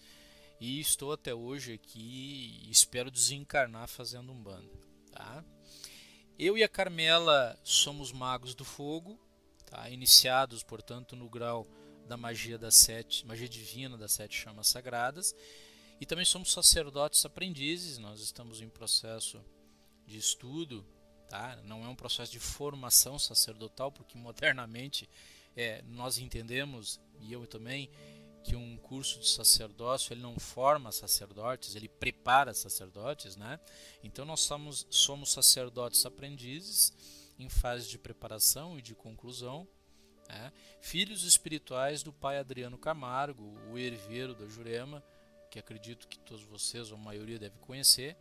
[0.60, 4.71] e estou até hoje aqui e espero desencarnar fazendo um bando.
[5.12, 5.43] Tá?
[6.38, 9.19] Eu e a Carmela somos magos do fogo,
[9.65, 9.89] tá?
[9.89, 11.67] iniciados, portanto, no grau
[12.08, 15.36] da magia das sete, magia divina das sete chamas sagradas
[15.99, 19.43] e também somos sacerdotes aprendizes, nós estamos em processo
[20.05, 20.86] de estudo,
[21.29, 21.57] tá?
[21.63, 25.10] não é um processo de formação sacerdotal, porque modernamente
[25.55, 27.89] é, nós entendemos, e eu também,
[28.43, 33.60] que um curso de sacerdócio ele não forma sacerdotes, ele prepara sacerdotes, né?
[34.03, 36.93] Então nós somos, somos sacerdotes aprendizes
[37.38, 39.67] em fase de preparação e de conclusão,
[40.29, 40.53] né?
[40.79, 45.03] filhos espirituais do pai Adriano Camargo, o herveiro da Jurema,
[45.58, 48.15] que acredito que todos vocês, ou a maioria, deve conhecer,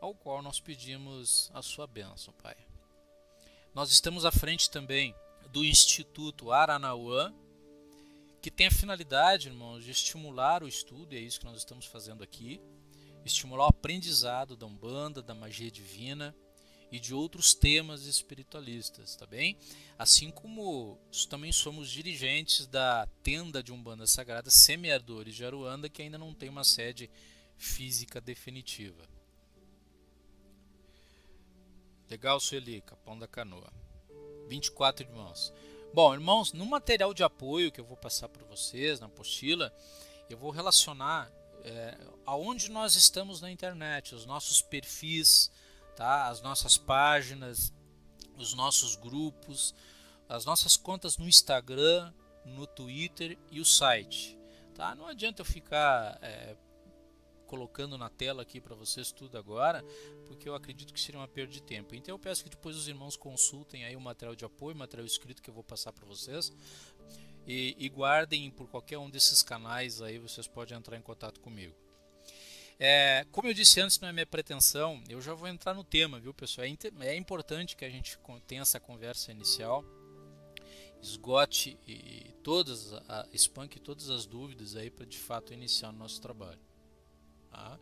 [0.00, 2.56] ao qual nós pedimos a sua bênção, Pai.
[3.74, 5.14] Nós estamos à frente também
[5.50, 7.32] do Instituto Aranauã,
[8.40, 11.84] que tem a finalidade, irmãos, de estimular o estudo, e é isso que nós estamos
[11.84, 12.58] fazendo aqui,
[13.24, 16.34] estimular o aprendizado da Umbanda, da magia divina,
[16.92, 19.56] e de outros temas espiritualistas, tá bem?
[19.98, 20.98] Assim como
[21.30, 26.50] também somos dirigentes da tenda de Umbanda Sagrada Semeadores de Aruanda, que ainda não tem
[26.50, 27.10] uma sede
[27.56, 29.08] física definitiva.
[32.10, 33.72] Legal, Sueli, Capão da Canoa.
[34.50, 35.50] 24 irmãos.
[35.94, 39.74] Bom, irmãos, no material de apoio que eu vou passar para vocês, na apostila,
[40.28, 41.32] eu vou relacionar
[41.64, 45.50] é, aonde nós estamos na internet, os nossos perfis,
[45.96, 46.28] tá?
[46.28, 47.72] as nossas páginas,
[48.36, 49.74] os nossos grupos,
[50.28, 52.12] as nossas contas no Instagram,
[52.44, 54.38] no Twitter e o site.
[54.74, 54.94] Tá?
[54.94, 56.56] Não adianta eu ficar é,
[57.46, 59.84] colocando na tela aqui para vocês tudo agora,
[60.26, 61.94] porque eu acredito que seria uma perda de tempo.
[61.94, 65.06] Então eu peço que depois os irmãos consultem aí o material de apoio, o material
[65.06, 66.52] escrito que eu vou passar para vocês.
[67.46, 71.74] E, e, guardem por qualquer um desses canais aí, vocês podem entrar em contato comigo.
[72.84, 76.18] É, como eu disse antes, não é minha pretensão, eu já vou entrar no tema,
[76.18, 76.66] viu pessoal?
[76.66, 79.84] É, é importante que a gente tenha essa conversa inicial,
[81.00, 86.20] esgote e todas, a, espanque todas as dúvidas aí para de fato iniciar o nosso
[86.20, 86.58] trabalho.
[87.52, 87.78] Tá?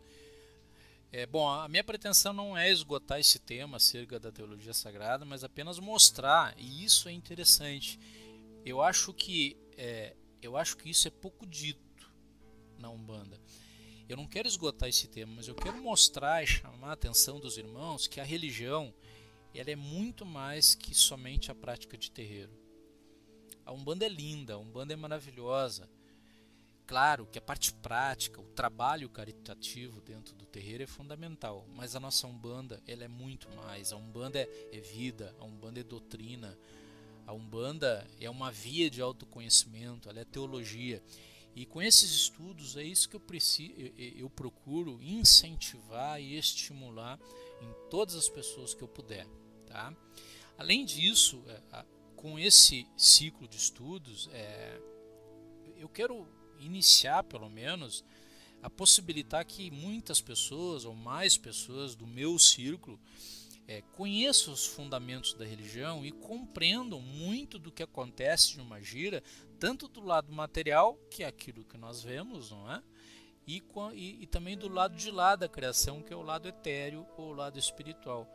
[1.11, 5.43] É, bom, a minha pretensão não é esgotar esse tema acerca da teologia sagrada, mas
[5.43, 7.99] apenas mostrar, e isso é interessante.
[8.63, 11.81] Eu acho que é, eu acho que isso é pouco dito
[12.77, 13.41] na Umbanda.
[14.11, 17.57] Eu não quero esgotar esse tema, mas eu quero mostrar e chamar a atenção dos
[17.57, 18.93] irmãos que a religião
[19.53, 22.51] ela é muito mais que somente a prática de terreiro.
[23.65, 25.89] A Umbanda é linda, a Umbanda é maravilhosa,
[26.91, 32.01] Claro que a parte prática, o trabalho caritativo dentro do terreiro é fundamental, mas a
[32.01, 33.93] nossa Umbanda ela é muito mais.
[33.93, 36.59] A Umbanda é, é vida, a Umbanda é doutrina,
[37.25, 41.01] a Umbanda é uma via de autoconhecimento, ela é teologia.
[41.55, 47.19] E com esses estudos é isso que eu, preciso, eu, eu procuro incentivar e estimular
[47.61, 49.27] em todas as pessoas que eu puder.
[49.65, 49.93] Tá?
[50.57, 51.85] Além disso, é,
[52.15, 54.79] com esse ciclo de estudos, é,
[55.77, 56.27] eu quero
[56.59, 58.03] iniciar pelo menos
[58.61, 62.99] a possibilitar que muitas pessoas ou mais pessoas do meu círculo
[63.67, 69.23] é, conheçam os fundamentos da religião e compreendam muito do que acontece de uma gira,
[69.61, 72.81] tanto do lado material, que é aquilo que nós vemos, não é?
[73.45, 77.05] E, e, e também do lado de lá da criação, que é o lado etéreo
[77.15, 78.27] ou o lado espiritual.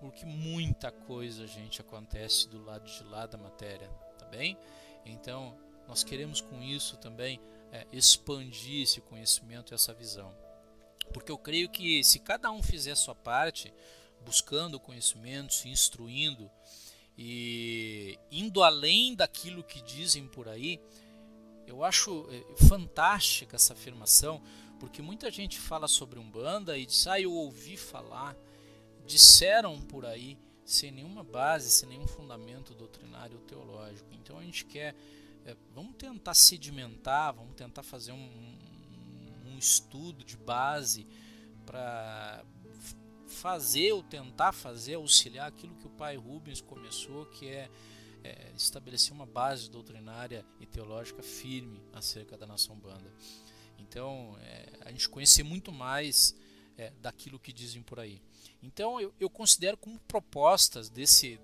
[0.00, 4.58] Porque muita coisa, gente, acontece do lado de lá da matéria, tá bem?
[5.06, 7.40] Então, nós queremos com isso também
[7.70, 10.34] é, expandir esse conhecimento e essa visão.
[11.14, 13.72] Porque eu creio que se cada um fizer a sua parte,
[14.24, 16.50] buscando conhecimento, se instruindo
[17.16, 20.80] e indo além daquilo que dizem por aí,
[21.66, 24.42] eu acho é, fantástica essa afirmação,
[24.80, 28.36] porque muita gente fala sobre Umbanda e diz, ah, eu ouvi falar,
[29.06, 34.08] disseram por aí, sem nenhuma base, sem nenhum fundamento doutrinário ou teológico.
[34.14, 34.94] Então a gente quer
[35.44, 38.56] é, vamos tentar sedimentar, vamos tentar fazer um,
[39.46, 41.06] um estudo de base
[41.66, 42.44] para
[43.32, 47.70] fazer ou tentar fazer, auxiliar aquilo que o pai Rubens começou, que é,
[48.22, 53.12] é estabelecer uma base doutrinária e teológica firme acerca da nação banda.
[53.78, 56.34] Então, é, a gente conhecer muito mais
[56.78, 58.22] é, daquilo que dizem por aí.
[58.62, 61.40] Então, eu, eu considero como propostas desse,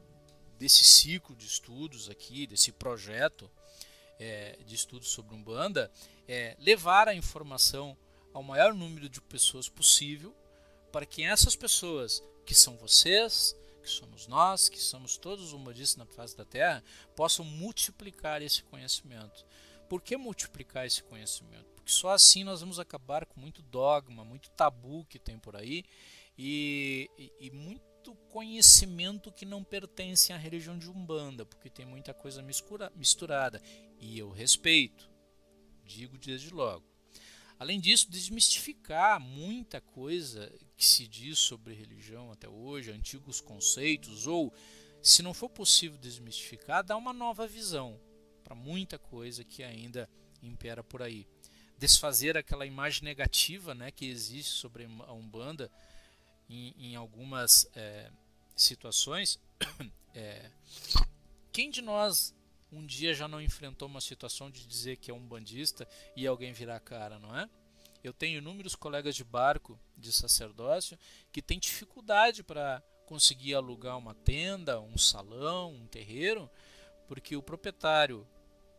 [0.58, 3.50] desse ciclo de estudos aqui, desse projeto,
[4.18, 5.90] é, de estudos sobre Umbanda
[6.26, 7.96] é levar a informação
[8.34, 10.34] ao maior número de pessoas possível
[10.92, 15.96] para que essas pessoas, que são vocês, que somos nós, que somos todos os umbandistas
[15.96, 16.84] na face da Terra,
[17.16, 19.44] possam multiplicar esse conhecimento.
[19.88, 21.66] Por que multiplicar esse conhecimento?
[21.74, 25.84] Porque só assim nós vamos acabar com muito dogma, muito tabu que tem por aí
[26.36, 32.14] e, e, e muito conhecimento que não pertence à religião de Umbanda, porque tem muita
[32.14, 32.42] coisa
[32.94, 33.60] misturada.
[33.98, 35.10] E eu respeito,
[35.84, 36.87] digo desde logo.
[37.58, 44.54] Além disso, desmistificar muita coisa que se diz sobre religião até hoje, antigos conceitos, ou,
[45.02, 48.00] se não for possível desmistificar, dar uma nova visão
[48.44, 50.08] para muita coisa que ainda
[50.40, 51.26] impera por aí.
[51.76, 55.70] Desfazer aquela imagem negativa né, que existe sobre a Umbanda
[56.48, 58.10] em, em algumas é,
[58.54, 59.38] situações.
[60.14, 60.50] É,
[61.52, 62.34] quem de nós
[62.70, 66.52] um dia já não enfrentou uma situação de dizer que é um bandista e alguém
[66.52, 67.48] virar a cara, não é?
[68.02, 70.98] Eu tenho inúmeros colegas de barco de sacerdócio
[71.32, 76.48] que têm dificuldade para conseguir alugar uma tenda, um salão, um terreiro,
[77.06, 78.26] porque o proprietário,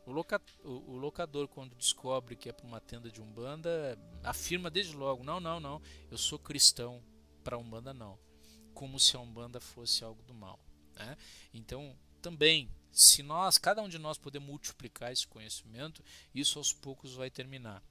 [0.05, 4.69] o, loca, o, o locador, quando descobre que é para uma tenda de umbanda, afirma
[4.69, 7.03] desde logo: não, não, não, eu sou cristão,
[7.43, 8.17] para Umbanda não.
[8.73, 10.59] Como se a Umbanda fosse algo do mal.
[10.95, 11.17] Né?
[11.53, 17.13] Então, também, se nós, cada um de nós puder multiplicar esse conhecimento, isso aos poucos
[17.13, 17.81] vai terminar.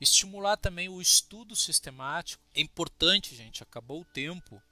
[0.00, 2.42] Estimular também o estudo sistemático.
[2.54, 4.62] É importante, gente, acabou o tempo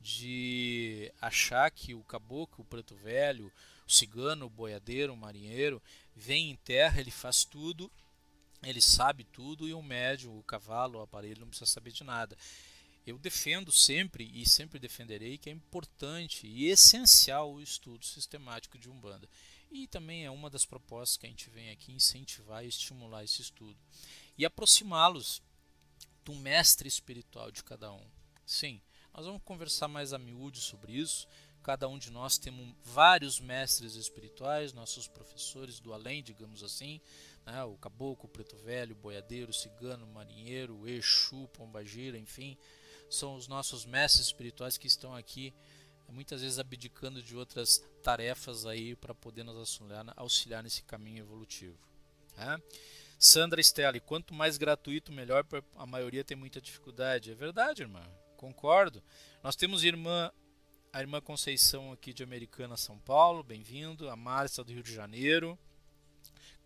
[0.00, 3.52] de achar que o caboclo, o preto velho,
[3.86, 5.82] o cigano, o boiadeiro, o marinheiro,
[6.14, 7.90] vem em terra, ele faz tudo,
[8.62, 12.36] ele sabe tudo e o médium, o cavalo, o aparelho não precisa saber de nada.
[13.06, 18.90] Eu defendo sempre e sempre defenderei que é importante e essencial o estudo sistemático de
[18.90, 19.28] Umbanda.
[19.70, 23.42] E também é uma das propostas que a gente vem aqui incentivar e estimular esse
[23.42, 23.78] estudo.
[24.36, 25.40] E aproximá-los
[26.24, 28.04] do mestre espiritual de cada um.
[28.44, 28.80] Sim,
[29.14, 31.28] nós vamos conversar mais a miúde sobre isso.
[31.62, 37.00] Cada um de nós temos vários mestres espirituais, nossos professores do além, digamos assim,
[37.44, 37.64] né?
[37.64, 42.56] o caboclo, o preto velho, o boiadeiro, o cigano, o marinheiro, o Exu, pombagira, enfim,
[43.08, 45.54] são os nossos mestres espirituais que estão aqui
[46.08, 51.76] muitas vezes abdicando de outras tarefas aí para poder nos auxiliar, auxiliar nesse caminho evolutivo.
[52.36, 52.60] Né?
[53.18, 57.32] Sandra Stelli, quanto mais gratuito, melhor, a maioria tem muita dificuldade.
[57.32, 58.02] É verdade, irmã,
[58.36, 59.02] concordo.
[59.42, 60.30] Nós temos irmã,
[60.92, 64.08] a irmã Conceição aqui de Americana, São Paulo, bem-vindo.
[64.08, 65.58] A Márcia do Rio de Janeiro.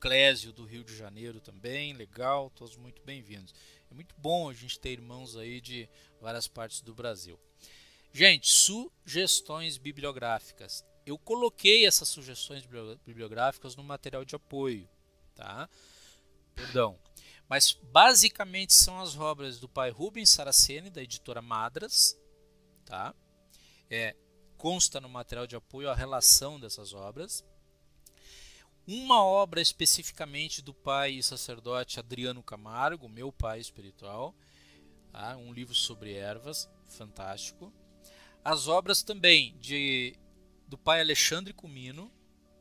[0.01, 3.55] Clésio do Rio de Janeiro também, legal, todos muito bem-vindos.
[3.91, 5.89] É muito bom a gente ter irmãos aí de
[6.21, 7.39] várias partes do Brasil.
[8.13, 10.85] Gente, sugestões bibliográficas.
[11.05, 12.65] Eu coloquei essas sugestões
[13.05, 14.89] bibliográficas no material de apoio,
[15.35, 15.69] tá?
[16.55, 16.99] Perdão.
[17.49, 22.17] Mas basicamente são as obras do pai Rubens Saraceni, da editora Madras.
[22.85, 23.15] Tá?
[23.89, 24.15] É,
[24.57, 27.45] consta no material de apoio a relação dessas obras.
[28.93, 34.35] Uma obra especificamente do pai e sacerdote Adriano Camargo, meu pai espiritual.
[35.13, 35.37] Tá?
[35.37, 37.73] Um livro sobre ervas, fantástico.
[38.45, 40.17] As obras também de
[40.67, 42.11] do pai Alexandre Comino,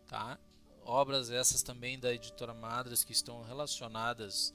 [0.05, 0.37] tá?
[0.85, 4.53] obras essas também da editora Madras que estão relacionadas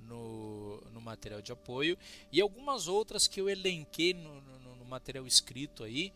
[0.00, 1.96] no, no material de apoio
[2.32, 6.12] e algumas outras que eu elenquei no, no, no material escrito aí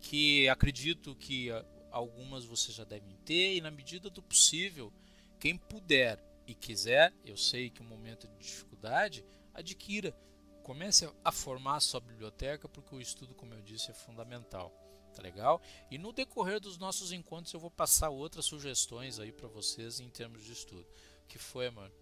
[0.00, 1.48] que acredito que
[1.92, 4.92] algumas vocês já devem ter e na medida do possível
[5.38, 9.24] quem puder e quiser eu sei que é um momento de dificuldade
[9.54, 10.16] adquira
[10.62, 14.72] comece a formar a sua biblioteca porque o estudo como eu disse é fundamental
[15.12, 15.60] Tá legal?
[15.90, 20.08] E no decorrer dos nossos encontros eu vou passar outras sugestões aí para vocês em
[20.08, 20.88] termos de estudo.
[21.24, 21.94] O que foi, mano?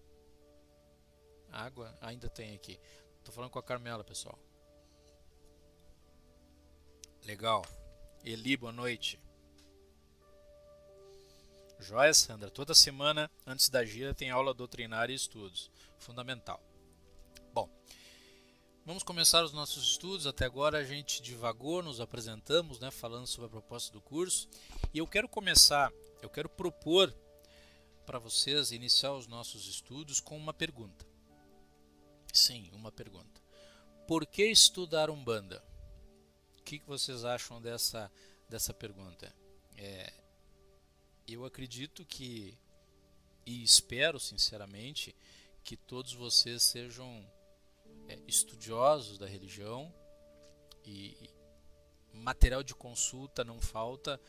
[1.51, 2.79] Água ainda tem aqui.
[3.23, 4.39] Tô falando com a Carmela, pessoal.
[7.25, 7.63] Legal.
[8.23, 9.19] Eli, boa noite.
[11.81, 12.49] Joia, Sandra.
[12.49, 15.71] Toda semana, antes da gira, tem aula doutrinária e estudos.
[15.97, 16.61] Fundamental.
[17.53, 17.69] Bom,
[18.83, 20.25] Vamos começar os nossos estudos.
[20.25, 24.49] Até agora a gente divagou, nos apresentamos, né, falando sobre a proposta do curso.
[24.91, 25.91] E eu quero começar,
[26.21, 27.15] eu quero propor
[28.07, 31.05] para vocês iniciar os nossos estudos com uma pergunta.
[32.33, 33.39] Sim, uma pergunta.
[34.07, 35.63] Por que estudar Umbanda?
[36.59, 38.11] O que, vocês acham dessa,
[38.49, 39.33] dessa pergunta?
[39.77, 40.11] É,
[41.33, 42.57] eu acredito que,
[43.45, 45.15] e espero sinceramente,
[45.63, 47.25] que todos vocês sejam
[48.07, 49.93] é, estudiosos da religião
[50.85, 51.15] e
[52.13, 54.19] material de consulta não falta.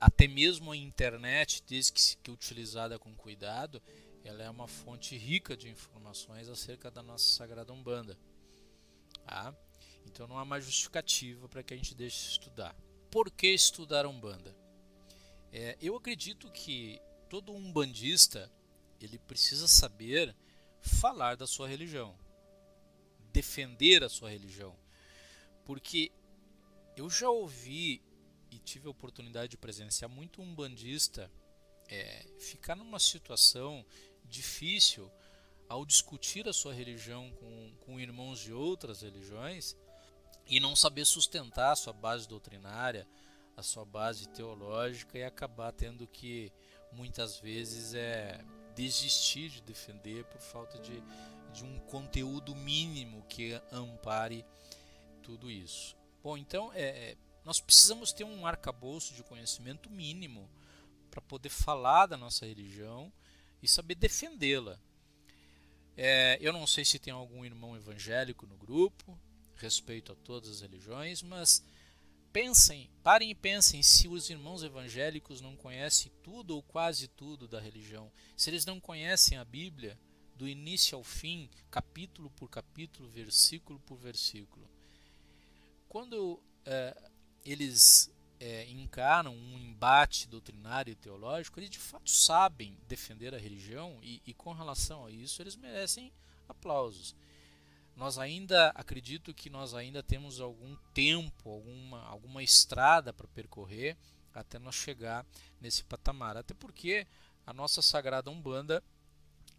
[0.00, 3.82] Até mesmo a internet, desde que, que utilizada com cuidado,
[4.22, 8.18] ela é uma fonte rica de informações acerca da nossa Sagrada Umbanda.
[9.24, 9.54] Tá?
[10.04, 12.76] Então não há mais justificativa para que a gente deixe de estudar.
[13.10, 14.54] Por que estudar Umbanda?
[15.58, 18.52] É, eu acredito que todo umbandista
[19.00, 20.36] ele precisa saber
[20.82, 22.14] falar da sua religião
[23.32, 24.76] defender a sua religião.
[25.64, 26.12] Porque
[26.94, 28.02] eu já ouvi
[28.50, 31.32] e tive a oportunidade de presenciar muito um bandista
[31.88, 33.82] é, ficar numa situação
[34.26, 35.10] difícil
[35.70, 39.74] ao discutir a sua religião com, com irmãos de outras religiões
[40.46, 43.08] e não saber sustentar a sua base doutrinária,
[43.56, 46.52] a sua base teológica e acabar tendo que
[46.92, 51.02] muitas vezes é desistir de defender por falta de,
[51.52, 54.44] de um conteúdo mínimo que ampare
[55.22, 55.96] tudo isso.
[56.22, 60.50] Bom, então é, é, nós precisamos ter um arcabouço de conhecimento mínimo
[61.10, 63.10] para poder falar da nossa religião
[63.62, 64.78] e saber defendê-la.
[65.96, 69.18] É, eu não sei se tem algum irmão evangélico no grupo,
[69.54, 71.64] respeito a todas as religiões, mas
[72.36, 77.58] pensem, parem e pensem se os irmãos evangélicos não conhecem tudo ou quase tudo da
[77.58, 79.98] religião, se eles não conhecem a Bíblia,
[80.34, 84.68] do início ao fim, capítulo por capítulo, versículo por versículo.
[85.88, 87.10] Quando é,
[87.42, 93.98] eles é, encaram um embate doutrinário e teológico, eles de fato sabem defender a religião
[94.02, 96.12] e, e com relação a isso eles merecem
[96.46, 97.16] aplausos.
[97.96, 103.96] Nós ainda acredito que nós ainda temos algum tempo, alguma, alguma estrada para percorrer
[104.34, 105.24] até nós chegar
[105.60, 106.36] nesse patamar.
[106.36, 107.06] Até porque
[107.46, 108.84] a nossa Sagrada Umbanda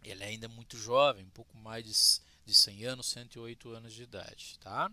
[0.04, 4.04] ela é ainda muito jovem, um pouco mais de, de 100 anos, 108 anos de
[4.04, 4.56] idade.
[4.60, 4.90] Tá?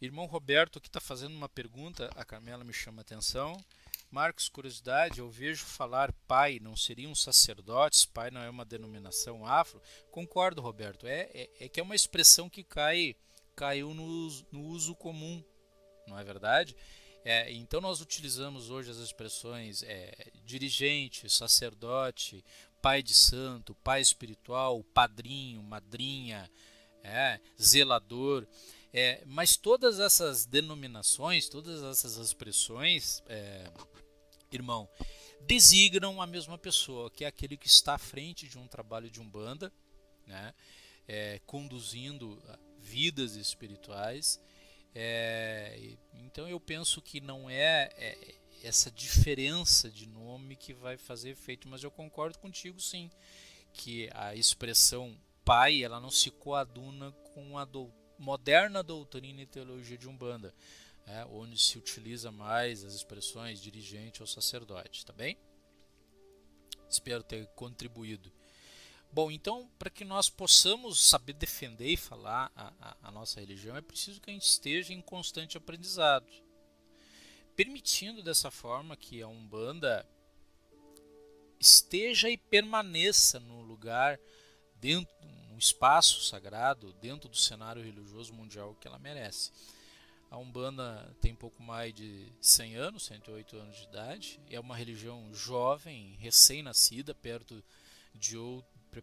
[0.00, 3.62] Irmão Roberto aqui está fazendo uma pergunta, a Carmela me chama a atenção.
[4.10, 9.80] Marcos, curiosidade, eu vejo falar pai, não seriam sacerdotes, pai não é uma denominação afro.
[10.10, 13.14] Concordo, Roberto, é, é, é que é uma expressão que cai,
[13.54, 15.42] caiu no, no uso comum,
[16.08, 16.76] não é verdade?
[17.24, 22.44] É, então nós utilizamos hoje as expressões é, dirigente, sacerdote,
[22.82, 26.50] pai de santo, pai espiritual, padrinho, madrinha,
[27.04, 28.46] é, zelador.
[28.92, 33.70] É, mas todas essas denominações, todas essas expressões, é,
[34.56, 34.88] irmão,
[35.46, 39.20] designam a mesma pessoa, que é aquele que está à frente de um trabalho de
[39.20, 39.72] umbanda,
[40.26, 40.54] né,
[41.06, 44.40] é, conduzindo ah, vidas espirituais.
[44.94, 51.30] É, então eu penso que não é, é, essa diferença de nome que vai fazer
[51.30, 53.10] efeito, mas eu concordo contigo sim,
[53.72, 59.96] que a expressão pai ela não se coaduna com a do, moderna doutrina e teologia
[59.96, 60.54] de umbanda
[61.06, 65.36] é, onde se utiliza mais as expressões dirigente ou sacerdote, tá bem?
[66.88, 68.32] Espero ter contribuído.
[69.12, 73.76] Bom, então, para que nós possamos saber defender e falar a, a, a, nossa religião,
[73.76, 76.30] é preciso que a gente esteja em constante aprendizado,
[77.56, 80.06] permitindo dessa forma que a Umbanda
[81.58, 84.18] esteja e permaneça no lugar,
[84.76, 85.12] dentro,
[85.50, 89.50] no espaço sagrado, dentro do cenário religioso mundial que ela merece.
[90.30, 94.40] A Umbanda tem pouco mais de 100 anos, 108 anos de idade.
[94.48, 97.62] É uma religião jovem, recém-nascida, perto
[98.14, 98.36] de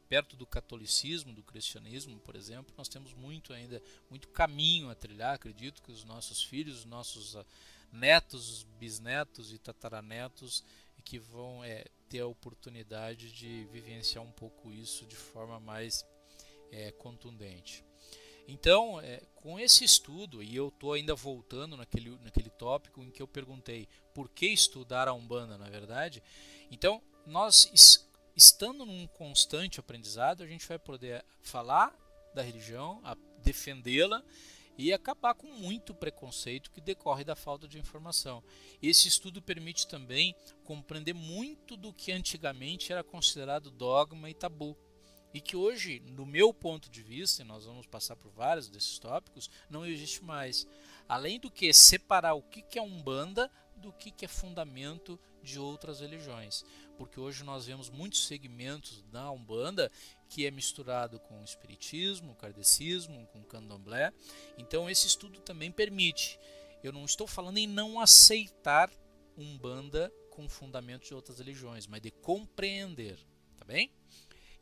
[0.09, 2.73] perto do catolicismo, do cristianismo, por exemplo.
[2.77, 5.35] Nós temos muito ainda, muito caminho a trilhar.
[5.35, 7.45] Acredito que os nossos filhos, os nossos ah,
[7.91, 10.63] netos, bisnetos e tataranetos
[11.03, 16.05] que vão é, ter a oportunidade de vivenciar um pouco isso de forma mais
[16.71, 17.83] é, contundente.
[18.47, 23.21] Então, é, com esse estudo, e eu estou ainda voltando naquele, naquele tópico em que
[23.21, 26.23] eu perguntei por que estudar a Umbanda, na verdade,
[26.71, 31.93] então nós, estando num constante aprendizado, a gente vai poder falar
[32.33, 33.01] da religião,
[33.43, 34.23] defendê-la
[34.77, 38.43] e acabar com muito preconceito que decorre da falta de informação.
[38.81, 44.77] Esse estudo permite também compreender muito do que antigamente era considerado dogma e tabu
[45.33, 48.97] e que hoje, no meu ponto de vista, e nós vamos passar por vários desses
[48.97, 50.67] tópicos, não existe mais.
[51.07, 56.65] Além do que separar o que é umbanda do que é fundamento de outras religiões,
[56.97, 59.91] porque hoje nós vemos muitos segmentos da umbanda
[60.27, 64.11] que é misturado com o espiritismo, o kardecismo, com o candomblé.
[64.57, 66.39] Então esse estudo também permite.
[66.83, 68.91] Eu não estou falando em não aceitar
[69.37, 73.17] umbanda com fundamento de outras religiões, mas de compreender,
[73.55, 73.91] tá bem?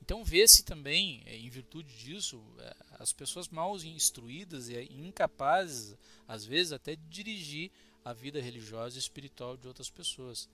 [0.05, 5.97] Então vê-se também, é, em virtude disso, é, as pessoas mal instruídas e incapazes,
[6.27, 7.71] às vezes, até de dirigir
[8.03, 10.47] a vida religiosa e espiritual de outras pessoas,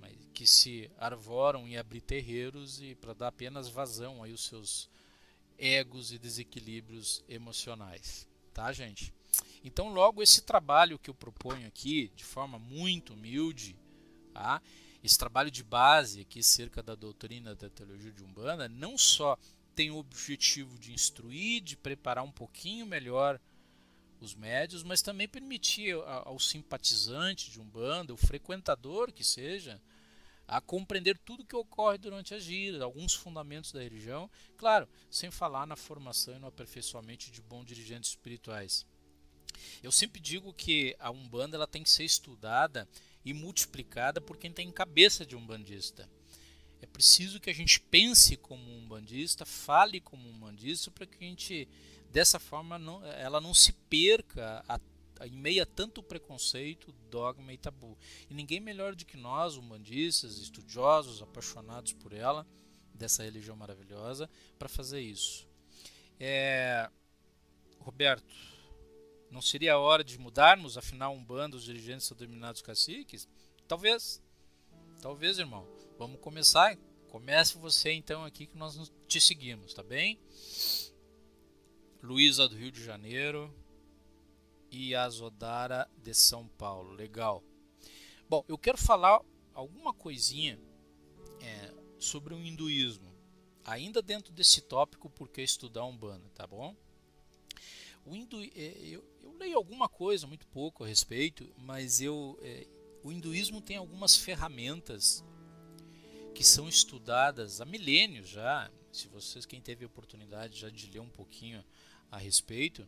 [0.00, 4.88] mas que se arvoram em abrir terreiros e para dar apenas vazão aí os seus
[5.58, 9.12] egos e desequilíbrios emocionais, tá, gente?
[9.64, 13.76] Então, logo esse trabalho que eu proponho aqui, de forma muito humilde,
[14.32, 14.62] tá?
[15.02, 19.36] Esse trabalho de base aqui cerca da doutrina da teologia de Umbanda não só
[19.74, 23.40] tem o objetivo de instruir, de preparar um pouquinho melhor
[24.20, 29.80] os médios, mas também permitir ao simpatizante de Umbanda, o frequentador que seja,
[30.46, 35.66] a compreender tudo que ocorre durante a gira, alguns fundamentos da religião, claro, sem falar
[35.66, 38.86] na formação e no aperfeiçoamento de bons dirigentes espirituais.
[39.82, 42.88] Eu sempre digo que a Umbanda ela tem que ser estudada
[43.24, 46.08] e multiplicada por quem tem cabeça de um bandista.
[46.80, 51.24] É preciso que a gente pense como um bandista, fale como um bandista, para que
[51.24, 51.68] a gente,
[52.10, 54.80] dessa forma, não, ela não se perca a,
[55.20, 57.96] a, em meio a tanto preconceito, dogma e tabu.
[58.28, 62.44] E ninguém melhor do que nós, umbandistas, estudiosos, apaixonados por ela,
[62.92, 65.46] dessa religião maravilhosa, para fazer isso.
[66.18, 66.90] É,
[67.78, 68.34] Roberto,
[69.32, 73.26] não seria a hora de mudarmos, afinal, um bando, os dirigentes são dominados caciques?
[73.66, 74.22] Talvez.
[75.00, 75.66] Talvez, irmão.
[75.98, 76.76] Vamos começar.
[77.08, 80.20] Comece você então aqui que nós te seguimos, tá bem?
[82.02, 83.54] Luísa do Rio de Janeiro
[84.70, 86.92] e Azodara de São Paulo.
[86.92, 87.42] Legal.
[88.28, 89.20] Bom, eu quero falar
[89.54, 90.60] alguma coisinha
[91.40, 93.12] é, sobre o hinduísmo.
[93.64, 96.76] Ainda dentro desse tópico, por que estudar Umbanda, tá bom?
[98.04, 99.04] O hindu, é, eu,
[99.42, 102.66] leio alguma coisa, muito pouco a respeito, mas eu, é,
[103.02, 105.24] o hinduísmo tem algumas ferramentas
[106.32, 108.70] que são estudadas há milênios já.
[108.92, 111.64] Se vocês, quem teve a oportunidade já de ler um pouquinho
[112.10, 112.86] a respeito,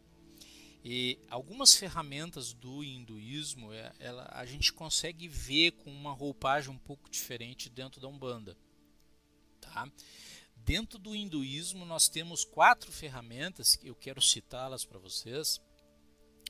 [0.84, 6.78] e algumas ferramentas do hinduísmo é, ela, a gente consegue ver com uma roupagem um
[6.78, 8.56] pouco diferente dentro da Umbanda.
[9.60, 9.90] Tá?
[10.54, 15.60] Dentro do hinduísmo, nós temos quatro ferramentas, eu quero citá-las para vocês,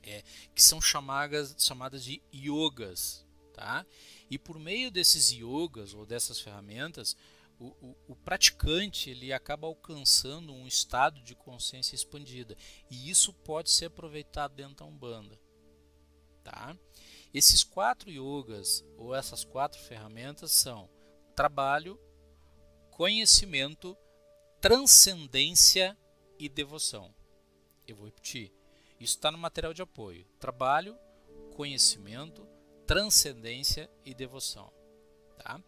[0.06, 0.22] é,
[0.54, 3.24] que são chamadas, chamadas de yogas.
[3.52, 3.86] Tá?
[4.30, 7.16] E por meio desses yogas ou dessas ferramentas,
[7.58, 12.56] o, o, o, praticante ele acaba alcançando um estado de consciência expandida
[12.90, 15.38] e isso pode ser aproveitado dentro da umbanda,
[16.42, 16.76] tá?
[17.32, 20.90] Esses quatro yogas ou essas quatro ferramentas são
[21.34, 21.98] trabalho,
[22.90, 23.96] conhecimento,
[24.60, 25.96] transcendência
[26.38, 27.14] e devoção.
[27.86, 28.52] Eu vou repetir.
[29.04, 30.96] Isso está no material de apoio: trabalho,
[31.54, 32.48] conhecimento,
[32.86, 34.72] transcendência e devoção.
[35.36, 35.60] Tá?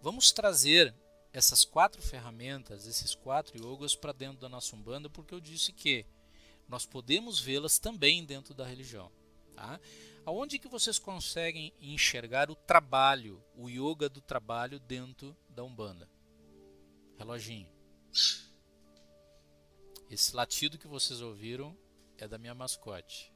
[0.00, 0.94] Vamos trazer
[1.32, 6.06] essas quatro ferramentas, esses quatro yogas para dentro da nossa Umbanda, porque eu disse que
[6.68, 9.10] nós podemos vê-las também dentro da religião.
[9.56, 9.80] Tá?
[10.24, 16.08] Aonde que vocês conseguem enxergar o trabalho, o yoga do trabalho dentro da Umbanda?
[17.16, 17.68] Reloginho.
[20.08, 21.76] Esse latido que vocês ouviram
[22.24, 23.32] é da minha mascote.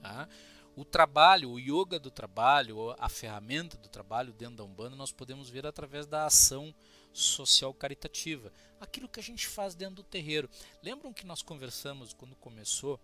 [0.00, 0.28] Tá?
[0.76, 5.50] O trabalho, o yoga do trabalho, a ferramenta do trabalho dentro da Umbanda, nós podemos
[5.50, 6.74] ver através da ação
[7.12, 10.48] social caritativa, aquilo que a gente faz dentro do terreiro.
[10.82, 13.00] Lembram que nós conversamos quando começou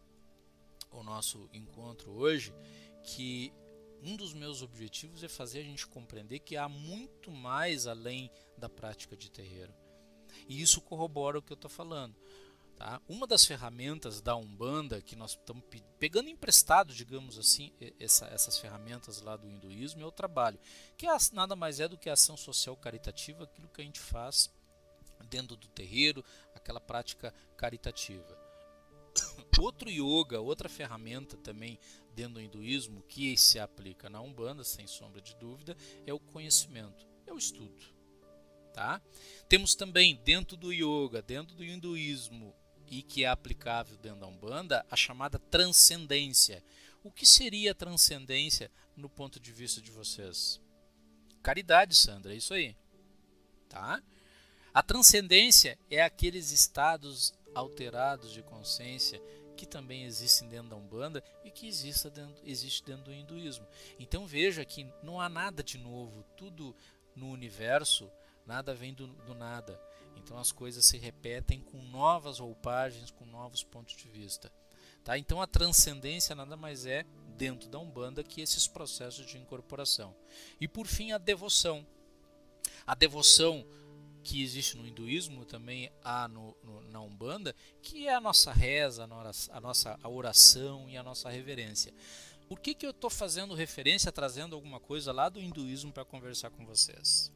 [0.93, 2.55] o nosso encontro hoje
[3.03, 3.53] que
[4.03, 8.69] um dos meus objetivos é fazer a gente compreender que há muito mais além da
[8.69, 9.75] prática de terreiro.
[10.49, 12.15] E isso corrobora o que eu estou falando.
[12.77, 13.01] Tá?
[13.09, 15.65] Uma das ferramentas da Umbanda que nós estamos
[15.99, 20.59] pegando emprestado, digamos assim, essa, essas ferramentas lá do hinduísmo é o trabalho,
[20.97, 24.01] que é, nada mais é do que a ação social caritativa, aquilo que a gente
[24.01, 24.51] faz
[25.31, 28.37] dentro do terreiro, aquela prática caritativa.
[29.61, 31.79] Outro yoga, outra ferramenta também
[32.15, 37.07] dentro do hinduísmo que se aplica na Umbanda, sem sombra de dúvida, é o conhecimento,
[37.27, 37.95] é o estudo.
[38.73, 39.01] Tá?
[39.49, 42.53] Temos também dentro do yoga, dentro do hinduísmo,
[42.89, 46.63] e que é aplicável dentro da Umbanda, a chamada transcendência.
[47.03, 50.61] O que seria transcendência no ponto de vista de vocês?
[51.43, 52.77] Caridade, Sandra, é isso aí.
[53.69, 54.03] Tá?
[54.73, 59.21] A transcendência é aqueles estados alterados de consciência
[59.57, 63.67] que também existem dentro da Umbanda e que existe dentro, existe dentro do hinduísmo.
[63.99, 66.75] Então veja que não há nada de novo, tudo
[67.15, 68.11] no universo,
[68.45, 69.81] nada vem do, do nada.
[70.17, 74.51] Então as coisas se repetem com novas roupagens, com novos pontos de vista.
[75.03, 75.19] Tá?
[75.19, 77.05] Então a transcendência nada mais é
[77.37, 80.15] dentro da Umbanda que esses processos de incorporação.
[80.61, 81.87] E por fim a devoção.
[82.87, 83.65] A devoção
[84.23, 89.05] que existe no hinduísmo também há no, no, na Umbanda, que é a nossa reza,
[89.05, 91.93] a nossa a oração e a nossa reverência.
[92.49, 96.51] Por que, que eu estou fazendo referência, trazendo alguma coisa lá do hinduísmo para conversar
[96.51, 97.31] com vocês?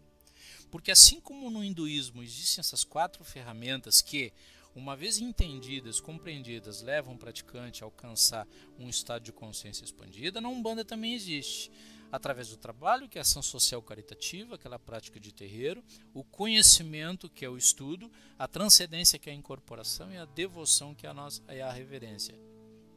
[0.71, 4.33] Porque assim como no hinduísmo existem essas quatro ferramentas que,
[4.75, 8.47] uma vez entendidas, compreendidas, levam o praticante a alcançar
[8.79, 11.71] um estado de consciência expandida, na Umbanda também existe.
[12.11, 17.29] Através do trabalho, que é a ação social caritativa, aquela prática de terreiro, o conhecimento,
[17.29, 21.11] que é o estudo, a transcendência, que é a incorporação, e a devoção, que é
[21.11, 22.35] a, nossa, é a reverência.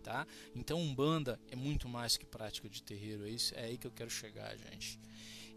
[0.02, 0.26] Tá?
[0.56, 3.92] Então, Umbanda é muito mais que prática de terreiro, é, isso, é aí que eu
[3.92, 4.98] quero chegar, gente.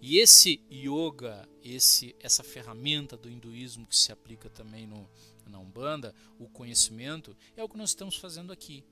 [0.00, 5.08] E esse yoga, esse, essa ferramenta do hinduísmo que se aplica também no,
[5.46, 8.84] na Umbanda, o conhecimento, é o que nós estamos fazendo aqui.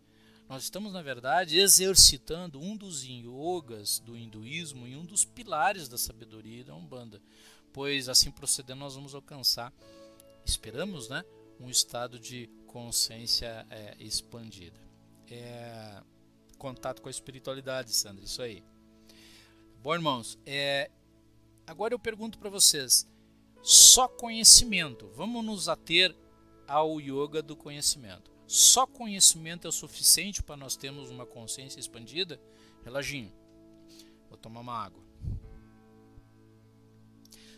[0.49, 5.97] Nós estamos, na verdade, exercitando um dos yogas do hinduísmo e um dos pilares da
[5.97, 7.23] sabedoria da Umbanda,
[7.73, 9.73] pois assim procedendo nós vamos alcançar,
[10.45, 11.25] esperamos, né,
[11.59, 14.79] um estado de consciência é, expandida.
[15.31, 16.03] É,
[16.59, 18.63] contato com a espiritualidade, Sandra, isso aí.
[19.83, 20.91] Bom, irmãos, é,
[21.67, 23.09] Agora eu pergunto para vocês:
[23.63, 26.15] só conhecimento, vamos nos ater
[26.67, 28.31] ao yoga do conhecimento.
[28.47, 32.41] Só conhecimento é o suficiente para nós termos uma consciência expandida?
[32.85, 33.33] Reloginho,
[34.29, 35.03] vou tomar uma água.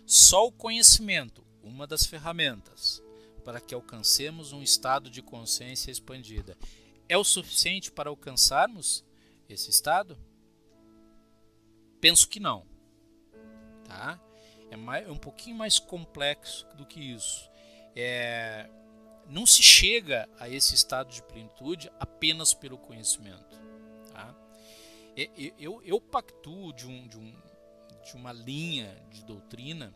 [0.07, 3.03] Só o conhecimento, uma das ferramentas
[3.45, 6.57] para que alcancemos um estado de consciência expandida,
[7.09, 9.05] é o suficiente para alcançarmos
[9.49, 10.17] esse estado?
[12.05, 12.67] Penso que não.
[13.89, 14.21] Tá?
[14.71, 17.51] É, mais, é um pouquinho mais complexo do que isso.
[17.97, 18.69] É,
[19.27, 23.59] não se chega a esse estado de plenitude apenas pelo conhecimento.
[24.13, 24.35] Tá?
[25.17, 27.35] Eu, eu, eu pactuo de, um, de, um,
[28.05, 29.91] de uma linha de doutrina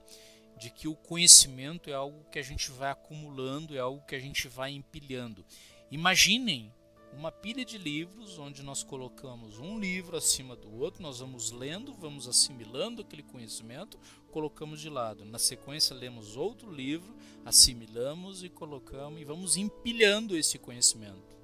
[0.57, 4.19] de que o conhecimento é algo que a gente vai acumulando, é algo que a
[4.19, 5.45] gente vai empilhando.
[5.91, 6.73] Imaginem
[7.19, 11.93] uma pilha de livros onde nós colocamos um livro acima do outro, nós vamos lendo,
[11.93, 13.99] vamos assimilando aquele conhecimento,
[14.31, 15.25] colocamos de lado.
[15.25, 17.13] Na sequência, lemos outro livro,
[17.45, 21.37] assimilamos e colocamos e vamos empilhando esse conhecimento.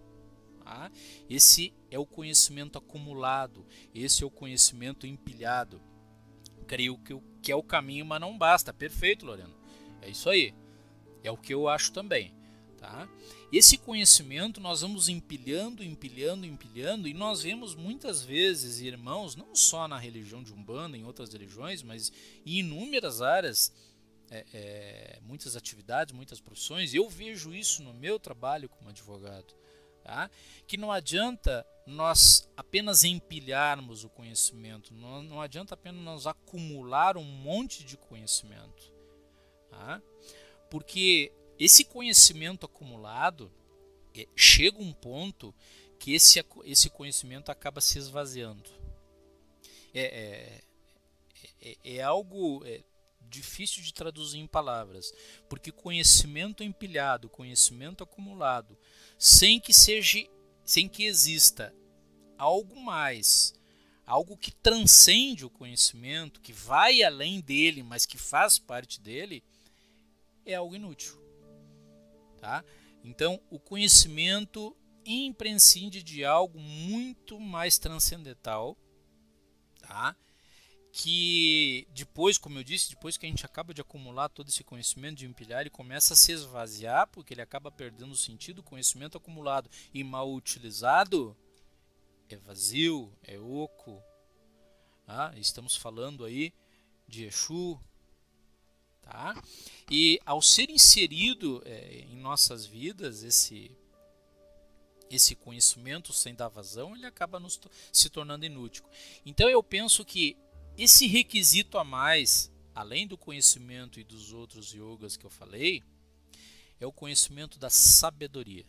[0.62, 0.92] Tá?
[1.28, 5.82] Esse é o conhecimento acumulado, esse é o conhecimento empilhado.
[6.68, 8.72] Creio que, que é o caminho, mas não basta.
[8.72, 9.52] Perfeito, Lorena.
[10.00, 10.54] É isso aí.
[11.24, 12.32] É o que eu acho também.
[12.84, 13.08] Tá?
[13.50, 19.88] Esse conhecimento nós vamos empilhando, empilhando, empilhando, e nós vemos muitas vezes irmãos, não só
[19.88, 22.12] na religião de Umbanda, em outras religiões, mas
[22.44, 23.72] em inúmeras áreas,
[24.30, 26.92] é, é, muitas atividades, muitas profissões.
[26.92, 29.54] Eu vejo isso no meu trabalho como advogado.
[30.02, 30.30] Tá?
[30.66, 37.24] Que não adianta nós apenas empilharmos o conhecimento, não, não adianta apenas nós acumular um
[37.24, 38.92] monte de conhecimento.
[39.70, 40.02] Tá?
[40.68, 43.52] Porque esse conhecimento acumulado
[44.14, 45.54] é, chega um ponto
[45.98, 48.70] que esse, esse conhecimento acaba se esvaziando.
[49.92, 50.64] É, é,
[51.60, 52.82] é, é algo é,
[53.22, 55.12] difícil de traduzir em palavras,
[55.48, 58.76] porque conhecimento empilhado, conhecimento acumulado,
[59.18, 60.18] sem que seja,
[60.64, 61.74] sem que exista
[62.36, 63.54] algo mais,
[64.06, 69.42] algo que transcende o conhecimento, que vai além dele, mas que faz parte dele,
[70.44, 71.23] é algo inútil.
[72.44, 72.62] Tá?
[73.02, 74.76] Então, o conhecimento
[75.06, 78.76] imprescinde de algo muito mais transcendental,
[79.80, 80.14] tá?
[80.92, 85.16] que depois, como eu disse, depois que a gente acaba de acumular todo esse conhecimento,
[85.16, 89.16] de empilhar, ele começa a se esvaziar, porque ele acaba perdendo o sentido, o conhecimento
[89.16, 91.34] acumulado e mal utilizado
[92.28, 94.02] é vazio, é oco.
[95.06, 95.32] Tá?
[95.38, 96.52] Estamos falando aí
[97.08, 97.80] de Exu,
[99.04, 99.40] Tá?
[99.90, 103.70] E ao ser inserido é, em nossas vidas esse
[105.10, 107.60] esse conhecimento sem dar vazão, ele acaba nos,
[107.92, 108.82] se tornando inútil.
[109.24, 110.36] Então eu penso que
[110.76, 115.84] esse requisito a mais, além do conhecimento e dos outros yogas que eu falei,
[116.80, 118.66] é o conhecimento da sabedoria.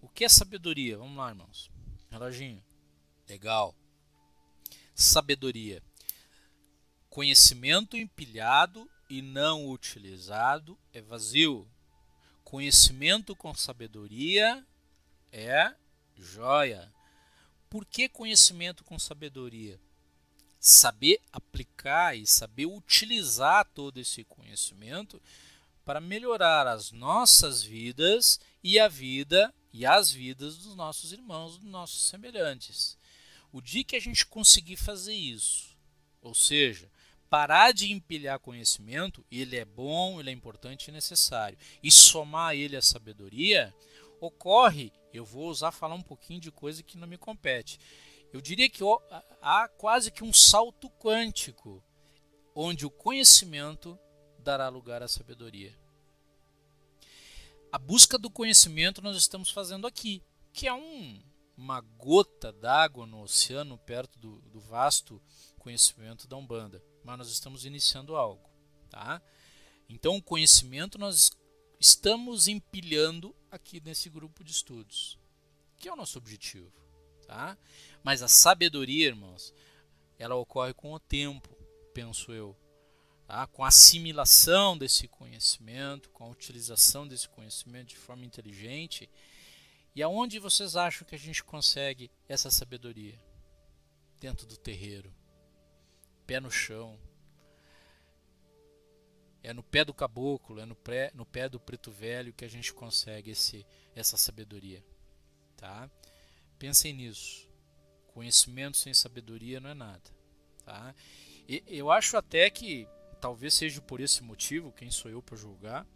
[0.00, 0.96] O que é sabedoria?
[0.96, 1.70] Vamos lá, irmãos.
[2.10, 2.64] Reloginho.
[3.28, 3.74] Legal.
[4.94, 5.82] Sabedoria
[7.18, 11.68] Conhecimento empilhado e não utilizado é vazio.
[12.44, 14.64] Conhecimento com sabedoria
[15.32, 15.74] é
[16.16, 16.94] joia.
[17.68, 19.80] Por que conhecimento com sabedoria?
[20.60, 25.20] Saber aplicar e saber utilizar todo esse conhecimento
[25.84, 31.68] para melhorar as nossas vidas e a vida e as vidas dos nossos irmãos, dos
[31.68, 32.96] nossos semelhantes.
[33.50, 35.76] O dia que a gente conseguir fazer isso,
[36.22, 36.88] ou seja,
[37.28, 42.76] parar de empilhar conhecimento, ele é bom, ele é importante e necessário, e somar ele
[42.76, 43.74] à sabedoria,
[44.20, 47.78] ocorre, eu vou usar falar um pouquinho de coisa que não me compete.
[48.32, 48.82] Eu diria que
[49.40, 51.82] há quase que um salto quântico,
[52.54, 53.98] onde o conhecimento
[54.38, 55.74] dará lugar à sabedoria.
[57.70, 60.22] A busca do conhecimento nós estamos fazendo aqui,
[60.52, 61.22] que é um,
[61.56, 65.20] uma gota d'água no oceano perto do, do vasto
[65.58, 68.46] conhecimento da Umbanda mas nós estamos iniciando algo,
[68.90, 69.22] tá?
[69.88, 71.30] Então o conhecimento nós
[71.80, 75.18] estamos empilhando aqui nesse grupo de estudos,
[75.78, 76.70] que é o nosso objetivo,
[77.26, 77.56] tá?
[78.04, 79.54] Mas a sabedoria, irmãos,
[80.18, 81.48] ela ocorre com o tempo,
[81.94, 82.54] penso eu,
[83.26, 83.46] tá?
[83.46, 89.08] Com a assimilação desse conhecimento, com a utilização desse conhecimento de forma inteligente.
[89.96, 93.18] E aonde vocês acham que a gente consegue essa sabedoria?
[94.20, 95.17] Dentro do terreiro
[96.28, 97.00] pé no chão.
[99.42, 102.48] É no pé do caboclo, é no pé, no pé do preto velho que a
[102.48, 103.66] gente consegue esse,
[103.96, 104.84] essa sabedoria.
[105.56, 105.90] Tá?
[106.58, 107.48] Pensem nisso.
[108.08, 110.10] Conhecimento sem sabedoria não é nada.
[110.66, 110.94] Tá?
[111.48, 112.86] E, eu acho até que,
[113.22, 115.86] talvez seja por esse motivo, quem sou eu para julgar,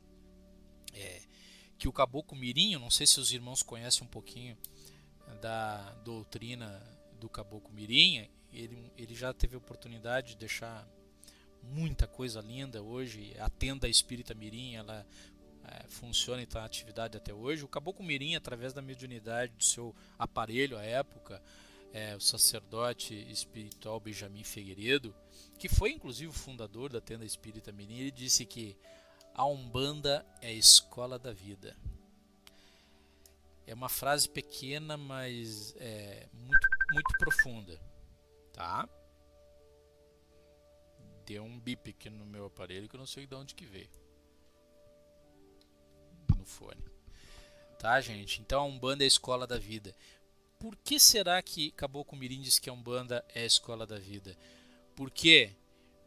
[0.94, 1.20] é,
[1.76, 4.56] que o caboclo mirim, não sei se os irmãos conhecem um pouquinho
[5.42, 6.80] da doutrina
[7.20, 10.86] do caboclo mirim, ele, ele já teve a oportunidade de deixar
[11.62, 13.34] muita coisa linda hoje.
[13.38, 15.07] A tenda espírita Mirim, ela
[15.64, 17.64] é, funciona e está em atividade até hoje.
[17.64, 21.42] O Caboclo Mirim, através da mediunidade do seu aparelho à época,
[21.92, 25.14] é, o sacerdote espiritual Benjamin Figueiredo,
[25.59, 28.76] que foi inclusive o fundador da tenda espírita Mirim, ele disse que
[29.34, 31.76] A Umbanda é a escola da vida.
[33.66, 37.80] É uma frase pequena, mas é muito, muito profunda,
[38.53, 38.88] tá?
[41.24, 43.90] Deu um bip aqui no meu aparelho que eu não sei de onde que veio.
[46.36, 46.82] No fone.
[47.78, 48.40] Tá, gente?
[48.40, 49.94] Então a Umbanda é a escola da vida.
[50.59, 54.36] Por que será que Caboclo Mirim diz que a Umbanda é a escola da vida?
[54.94, 55.53] Porque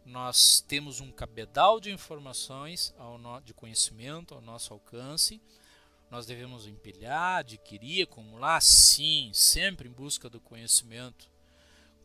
[0.06, 2.94] nós temos um cabedal de informações
[3.44, 5.42] de conhecimento ao nosso alcance.
[6.10, 11.30] Nós devemos empilhar, adquirir, acumular, sim, sempre em busca do conhecimento.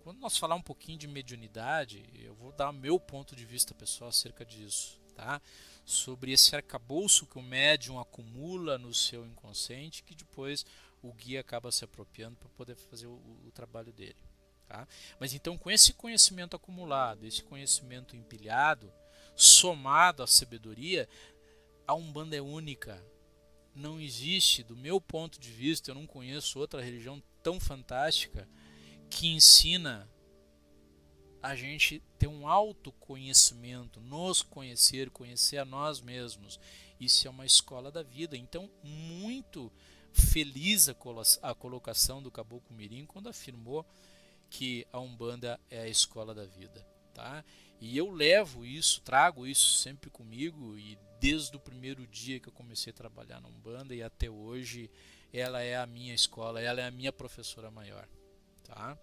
[0.02, 4.08] Quando nós falar um pouquinho de mediunidade, eu vou dar meu ponto de vista pessoal
[4.08, 5.40] acerca disso, tá?
[5.84, 10.64] Sobre esse arcabouço que o médium acumula no seu inconsciente, que depois
[11.02, 14.16] o guia acaba se apropriando para poder fazer o, o trabalho dele.
[14.66, 14.86] Tá?
[15.18, 18.90] Mas então, com esse conhecimento acumulado, esse conhecimento empilhado,
[19.36, 21.08] somado à sabedoria,
[21.86, 23.02] a Umbanda é única.
[23.74, 28.48] Não existe, do meu ponto de vista, eu não conheço outra religião tão fantástica
[29.10, 30.08] que ensina
[31.42, 36.60] a gente ter um autoconhecimento, nos conhecer, conhecer a nós mesmos.
[36.98, 38.36] Isso é uma escola da vida.
[38.36, 39.72] Então, muito
[40.12, 40.88] feliz
[41.42, 43.86] a colocação do Caboclo Mirim quando afirmou
[44.48, 46.84] que a Umbanda é a escola da vida,
[47.14, 47.44] tá?
[47.80, 52.52] E eu levo isso, trago isso sempre comigo e desde o primeiro dia que eu
[52.52, 54.90] comecei a trabalhar na Umbanda e até hoje
[55.32, 58.06] ela é a minha escola, ela é a minha professora maior,
[58.74, 58.98] tá?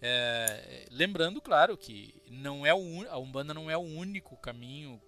[0.00, 5.00] É, lembrando, claro, que não é o, a Umbanda não é o único caminho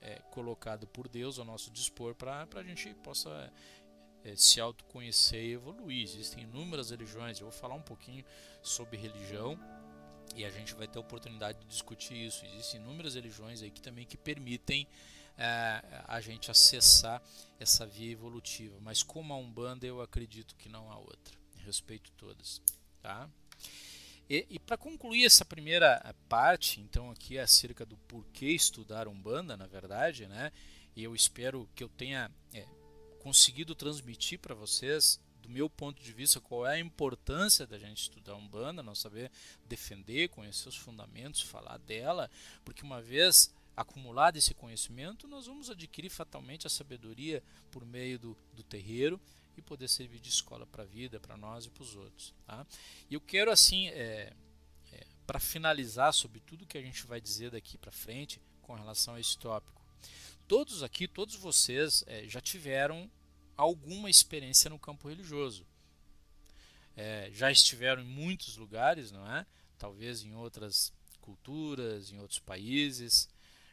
[0.00, 3.50] é, colocado por Deus ao nosso dispor para a gente possa
[4.24, 6.02] é, se autoconhecer e evoluir.
[6.02, 8.24] Existem inúmeras religiões, eu vou falar um pouquinho
[8.62, 9.58] sobre religião
[10.36, 12.44] e a gente vai ter oportunidade de discutir isso.
[12.44, 14.86] Existem inúmeras religiões aí que também que permitem
[15.38, 17.22] é, a gente acessar
[17.58, 21.40] essa via evolutiva, mas como a Umbanda eu acredito que não há outra.
[21.64, 22.60] Respeito todas,
[23.02, 23.28] tá?
[24.30, 29.56] E, e para concluir essa primeira parte, então aqui é acerca do porquê estudar Umbanda,
[29.56, 30.52] na verdade, né?
[30.94, 32.66] E eu espero que eu tenha é,
[33.18, 38.02] conseguido transmitir para vocês, do meu ponto de vista, qual é a importância da gente
[38.02, 39.30] estudar Umbanda, não saber
[39.66, 42.30] defender, conhecer os fundamentos, falar dela,
[42.64, 48.36] porque uma vez acumulado esse conhecimento, nós vamos adquirir fatalmente a sabedoria por meio do,
[48.54, 49.20] do terreiro
[49.56, 52.34] e poder servir de escola para a vida, para nós e para os outros.
[52.46, 52.66] Tá?
[53.10, 54.32] E eu quero assim, é,
[54.92, 59.14] é, para finalizar sobre tudo que a gente vai dizer daqui para frente com relação
[59.14, 59.82] a esse tópico,
[60.46, 63.10] todos aqui, todos vocês é, já tiveram
[63.56, 65.66] alguma experiência no campo religioso.
[66.96, 69.46] É, já estiveram em muitos lugares, não é?
[69.78, 73.28] Talvez em outras culturas, em outros países.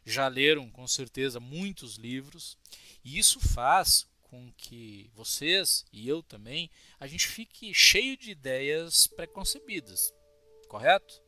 [0.06, 2.58] Já leram com certeza muitos livros.
[3.04, 6.70] E isso faz com que vocês e eu também
[7.00, 10.14] a gente fique cheio de ideias preconcebidas,
[10.68, 11.22] correto?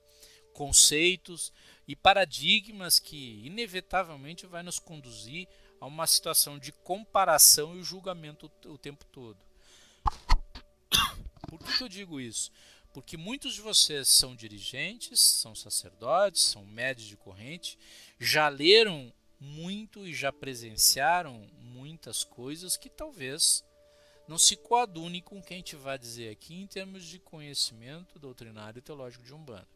[0.53, 1.51] Conceitos,
[1.91, 5.45] e paradigmas que inevitavelmente vai nos conduzir
[5.79, 9.37] a uma situação de comparação e julgamento o tempo todo.
[11.49, 12.49] Por que, eu digo isso?
[12.93, 17.77] Porque muitos de vocês são dirigentes, são sacerdotes, são médios de corrente,
[18.17, 19.11] já leram
[19.41, 23.65] muito e já presenciaram muitas coisas que talvez
[24.27, 28.17] não se coadune com o que a gente vai dizer aqui em termos de conhecimento
[28.17, 29.67] doutrinário e teológico de Umbanda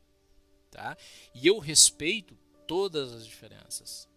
[0.76, 0.98] tá?
[1.34, 2.38] E eu respeito
[2.68, 4.10] todas as diferenças.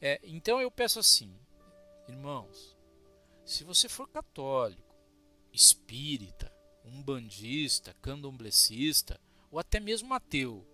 [0.00, 1.34] É, então eu peço assim,
[2.06, 2.76] irmãos,
[3.44, 4.94] se você for católico,
[5.52, 6.52] espírita,
[6.84, 9.18] umbandista, candomblecista
[9.50, 10.66] ou até mesmo ateu,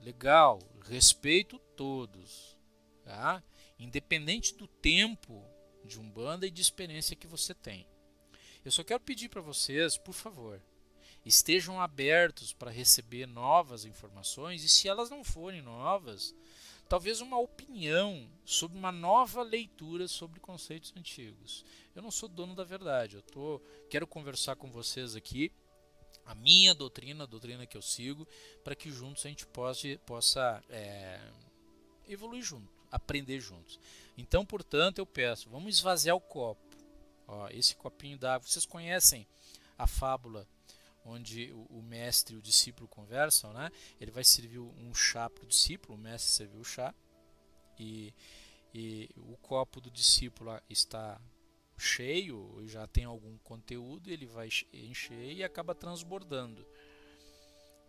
[0.00, 2.56] legal, respeito todos,
[3.10, 3.42] tá?
[3.76, 5.44] Independente do tempo
[5.84, 7.84] de umbanda e de experiência que você tem.
[8.64, 10.62] Eu só quero pedir para vocês, por favor,
[11.26, 16.32] estejam abertos para receber novas informações e se elas não forem novas,
[16.88, 21.64] talvez uma opinião sobre uma nova leitura sobre conceitos antigos.
[21.96, 25.50] Eu não sou dono da verdade, eu tô, quero conversar com vocês aqui
[26.24, 28.28] a minha doutrina, a doutrina que eu sigo,
[28.62, 31.20] para que juntos a gente possa, possa é,
[32.06, 33.78] evoluir junto, aprender juntos.
[34.16, 36.60] Então, portanto, eu peço, vamos esvaziar o copo.
[37.26, 39.26] Ó, esse copinho d'água, vocês conhecem
[39.78, 40.46] a fábula
[41.04, 43.70] onde o, mestre e o discípulo conversam, né?
[44.00, 46.94] Ele vai servir um chá para o discípulo, o mestre serviu o chá
[47.78, 48.12] e,
[48.74, 51.20] e o copo do discípulo está
[51.78, 56.66] cheio, já tem algum conteúdo, ele vai encher e acaba transbordando.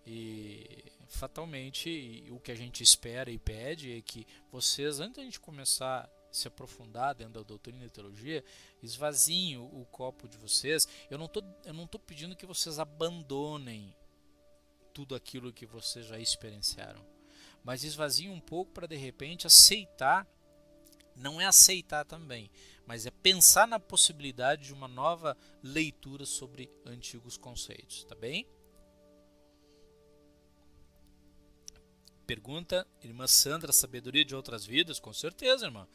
[0.05, 5.39] E fatalmente o que a gente espera e pede é que vocês, antes da gente
[5.39, 8.43] começar a se aprofundar dentro da doutrina e teologia,
[8.81, 10.87] esvaziem o, copo de vocês.
[11.09, 13.93] Eu não tô, eu não tô pedindo que vocês abandonem
[14.93, 17.05] tudo aquilo que vocês já experienciaram,
[17.63, 20.27] mas esvaziem um pouco para de repente aceitar.
[21.13, 22.49] Não é aceitar também,
[22.85, 28.47] mas é pensar na possibilidade de uma nova leitura sobre antigos conceitos, tá bem?
[32.31, 35.01] Pergunta, irmã Sandra, sabedoria de outras vidas?
[35.01, 35.85] Com certeza, irmã.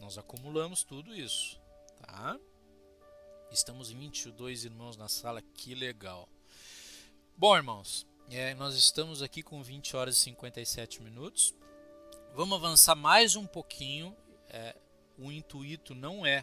[0.00, 1.56] Nós acumulamos tudo isso,
[2.00, 2.36] tá?
[3.52, 6.28] Estamos 22 irmãos na sala, que legal.
[7.36, 11.54] Bom, irmãos, é, nós estamos aqui com 20 horas e 57 minutos.
[12.34, 14.16] Vamos avançar mais um pouquinho.
[14.48, 14.76] É,
[15.16, 16.42] o intuito não é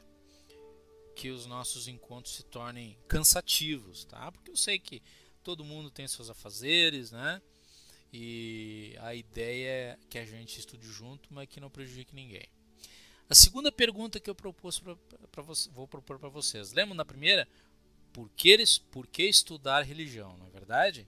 [1.14, 4.32] que os nossos encontros se tornem cansativos, tá?
[4.32, 5.04] Porque eu sei que
[5.44, 7.42] todo mundo tem seus afazeres, né?
[8.14, 12.48] E a ideia é que a gente estude junto, mas que não prejudique ninguém.
[13.30, 14.96] A segunda pergunta que eu propus pra,
[15.32, 16.74] pra você, vou propor para vocês.
[16.74, 17.48] Lembra na primeira?
[18.12, 18.58] Por que,
[18.92, 20.38] por que estudar religião?
[20.38, 21.08] Não é verdade?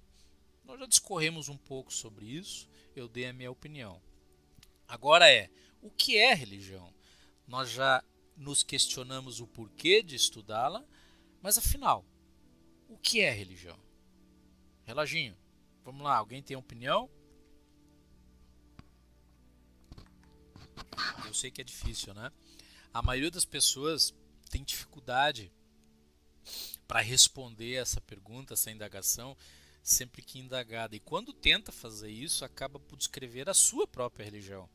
[0.64, 4.01] Nós já discorremos um pouco sobre isso, eu dei a minha opinião.
[4.88, 5.49] Agora é,
[5.82, 6.93] o que é religião?
[7.45, 8.01] Nós já
[8.38, 10.84] nos questionamos o porquê de estudá-la,
[11.41, 12.06] mas afinal,
[12.88, 13.78] o que é religião?
[14.86, 15.36] Reloginho,
[15.84, 17.10] Vamos lá, alguém tem opinião?
[21.26, 22.32] Eu sei que é difícil, né?
[22.94, 24.14] A maioria das pessoas
[24.50, 25.52] tem dificuldade
[26.88, 29.36] para responder essa pergunta, essa indagação,
[29.82, 30.96] sempre que indagada.
[30.96, 34.70] E quando tenta fazer isso, acaba por descrever a sua própria religião.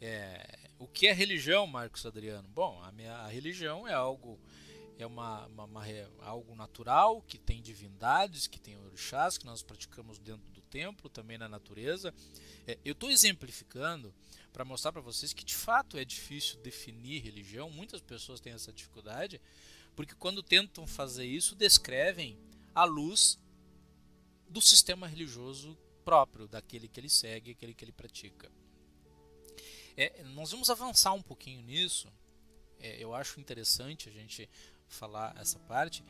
[0.00, 2.48] É, o que é religião, Marcos Adriano?
[2.48, 4.40] Bom, a, minha, a religião é algo
[5.02, 5.84] é uma, uma, uma,
[6.20, 11.38] algo natural, que tem divindades, que tem orixás, que nós praticamos dentro do templo, também
[11.38, 12.14] na natureza.
[12.66, 14.14] É, eu estou exemplificando
[14.52, 18.72] para mostrar para vocês que de fato é difícil definir religião, muitas pessoas têm essa
[18.72, 19.40] dificuldade,
[19.94, 22.38] porque quando tentam fazer isso, descrevem
[22.74, 23.38] à luz
[24.48, 28.50] do sistema religioso próprio, daquele que ele segue, aquele que ele pratica.
[29.96, 32.12] É, nós vamos avançar um pouquinho nisso.
[32.78, 34.48] É, eu acho interessante a gente
[34.90, 36.04] falar essa parte,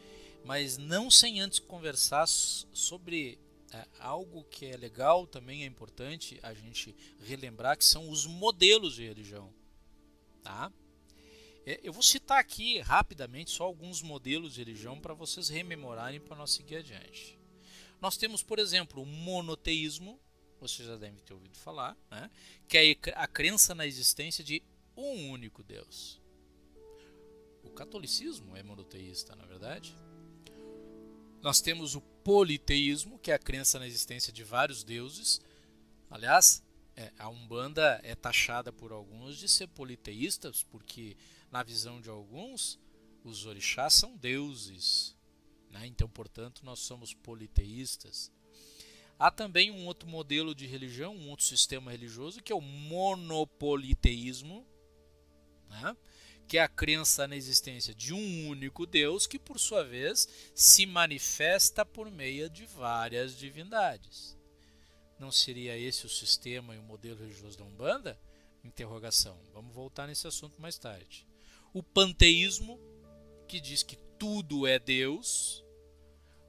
[0.45, 3.39] mas não sem antes conversar sobre
[3.73, 8.95] é, algo que é legal, também é importante a gente relembrar, que são os modelos
[8.95, 9.53] de religião.
[10.43, 10.73] Tá?
[11.65, 16.37] É, eu vou citar aqui rapidamente só alguns modelos de religião para vocês rememorarem para
[16.37, 17.39] nós seguir adiante.
[18.01, 20.19] Nós temos, por exemplo, o monoteísmo,
[20.59, 22.31] vocês já devem ter ouvido falar, né?
[22.67, 24.63] que é a crença na existência de
[24.97, 26.20] um único Deus.
[27.71, 29.97] O catolicismo é monoteísta, na é verdade.
[31.41, 35.41] Nós temos o politeísmo, que é a crença na existência de vários deuses.
[36.11, 36.63] Aliás,
[36.97, 41.17] é, a Umbanda é taxada por alguns de ser politeístas, porque,
[41.51, 42.79] na visão de alguns,
[43.25, 45.17] os orixás são deuses.
[45.71, 45.87] Né?
[45.87, 48.33] Então, portanto, nós somos politeístas.
[49.17, 54.67] Há também um outro modelo de religião, um outro sistema religioso, que é o monopoliteísmo.
[55.69, 55.97] Né?
[56.51, 60.85] Que é a crença na existência de um único Deus que, por sua vez, se
[60.85, 64.37] manifesta por meio de várias divindades.
[65.17, 68.19] Não seria esse o sistema e o modelo religioso da Umbanda?
[68.65, 69.39] Interrogação.
[69.55, 71.25] Vamos voltar nesse assunto mais tarde.
[71.73, 72.81] O panteísmo,
[73.47, 75.65] que diz que tudo é Deus.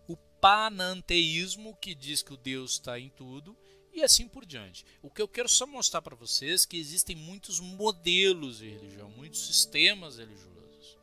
[0.08, 3.56] O pananteísmo, que diz que o Deus está em tudo
[3.94, 4.86] e assim por diante.
[5.02, 9.10] O que eu quero só mostrar para vocês é que existem muitos modelos de religião,
[9.10, 10.98] muitos sistemas religiosos.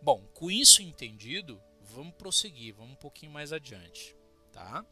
[0.00, 4.16] Bom, com isso entendido, vamos prosseguir, vamos um pouquinho mais adiante,
[4.52, 4.84] tá?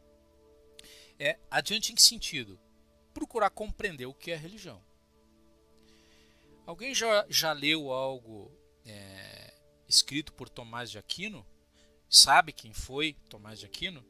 [1.18, 2.58] É adiante em que sentido?
[3.12, 4.82] Procurar compreender o que é religião.
[6.66, 8.50] Alguém já, já leu algo
[8.84, 9.54] é,
[9.88, 11.44] escrito por Tomás de Aquino?
[12.08, 14.04] Sabe quem foi Tomás de Aquino?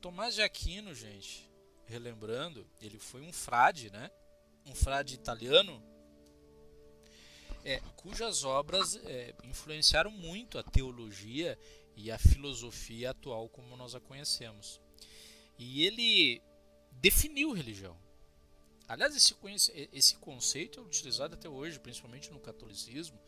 [0.00, 1.46] Tomás de Aquino, gente,
[1.84, 4.10] relembrando, ele foi um frade, né?
[4.64, 5.82] Um frade italiano,
[7.62, 11.58] é, cujas obras é, influenciaram muito a teologia
[11.94, 14.80] e a filosofia atual como nós a conhecemos.
[15.58, 16.40] E ele
[16.92, 17.94] definiu religião.
[18.88, 19.36] Aliás, esse,
[19.92, 23.20] esse conceito é utilizado até hoje, principalmente no catolicismo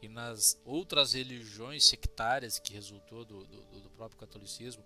[0.00, 4.84] e nas outras religiões sectárias que resultou do, do, do próprio catolicismo.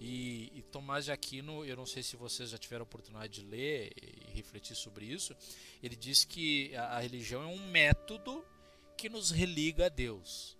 [0.00, 3.46] E, e, Tomás de Aquino, eu não sei se vocês já tiveram a oportunidade de
[3.46, 5.34] ler e refletir sobre isso,
[5.82, 8.44] ele diz que a, a religião é um método
[8.96, 10.56] que nos religa a Deus.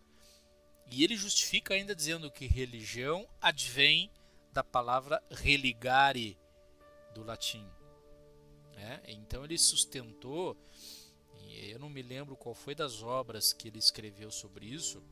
[0.90, 4.10] E ele justifica ainda dizendo que religião advém
[4.52, 6.36] da palavra religare
[7.14, 7.66] do latim.
[8.76, 9.00] É?
[9.12, 10.56] Então ele sustentou,
[11.50, 15.02] eu não me lembro qual foi das obras que ele escreveu sobre isso,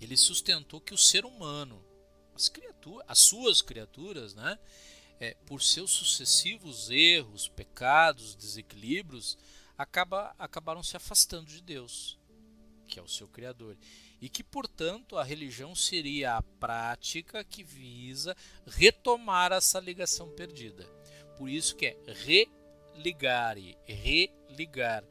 [0.00, 1.84] ele sustentou que o ser humano,
[2.34, 4.58] as, criaturas, as suas criaturas, né,
[5.20, 9.38] é, por seus sucessivos erros, pecados, desequilíbrios,
[9.76, 12.18] acaba, acabaram se afastando de Deus,
[12.86, 13.76] que é o seu Criador.
[14.20, 18.34] E que, portanto, a religião seria a prática que visa
[18.66, 20.84] retomar essa ligação perdida.
[21.36, 25.04] Por isso que é religar, religar.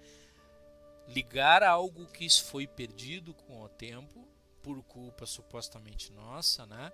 [1.08, 4.26] Ligar algo que foi perdido com o tempo,
[4.64, 6.92] por culpa supostamente nossa, né?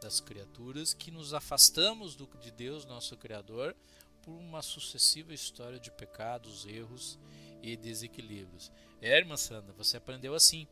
[0.00, 3.74] Das criaturas, que nos afastamos do, de Deus, nosso Criador,
[4.22, 7.18] por uma sucessiva história de pecados, erros
[7.62, 8.70] e desequilíbrios.
[9.00, 10.66] É, irmã Sandra, você aprendeu assim.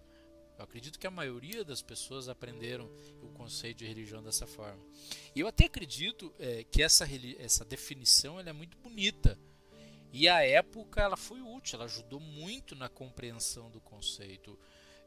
[0.57, 2.89] Eu acredito que a maioria das pessoas aprenderam
[3.23, 4.81] o conceito de religião dessa forma.
[5.35, 7.07] E eu até acredito é, que essa,
[7.39, 9.39] essa definição é muito bonita.
[10.13, 14.57] E a época ela foi útil, ela ajudou muito na compreensão do conceito.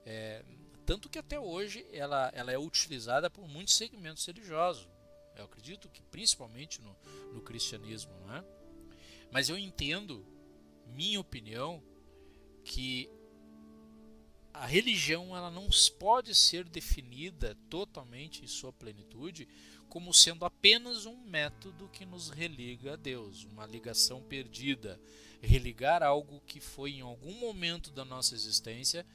[0.06, 0.44] É,
[0.88, 4.88] tanto que até hoje ela, ela é utilizada por muitos segmentos religiosos.
[5.36, 6.96] Eu acredito que principalmente no,
[7.34, 8.44] no cristianismo, não é?
[9.30, 10.26] Mas eu entendo,
[10.86, 11.84] minha opinião,
[12.64, 13.10] que
[14.54, 15.68] a religião ela não
[16.00, 19.46] pode ser definida totalmente em sua plenitude
[19.90, 25.00] como sendo apenas um método que nos religa a Deus, uma ligação perdida,
[25.42, 29.06] religar algo que foi em algum momento da nossa existência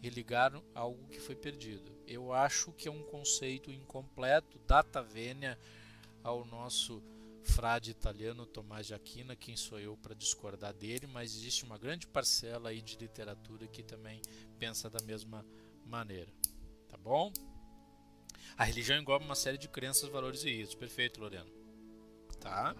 [0.00, 1.92] religar algo que foi perdido.
[2.06, 5.58] Eu acho que é um conceito incompleto, data vênia
[6.22, 7.02] ao nosso
[7.42, 12.06] frade italiano Tomás de Aquino, quem sou eu para discordar dele, mas existe uma grande
[12.06, 14.20] parcela aí de literatura que também
[14.58, 15.44] pensa da mesma
[15.84, 16.30] maneira.
[16.88, 17.32] Tá bom?
[18.56, 20.74] A religião engloba uma série de crenças, valores e ritos.
[20.74, 21.48] Perfeito, Lorena.
[22.40, 22.74] Tá?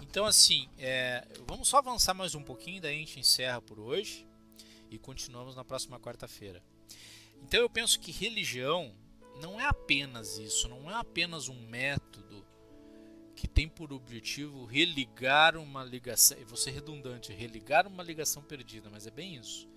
[0.00, 4.26] Então, assim, é, vamos só avançar mais um pouquinho, daí a gente encerra por hoje
[4.94, 6.62] e continuamos na próxima quarta-feira.
[7.42, 8.94] Então eu penso que religião
[9.40, 12.46] não é apenas isso, não é apenas um método
[13.34, 19.06] que tem por objetivo religar uma ligação, e ser redundante, religar uma ligação perdida, mas
[19.06, 19.68] é bem isso.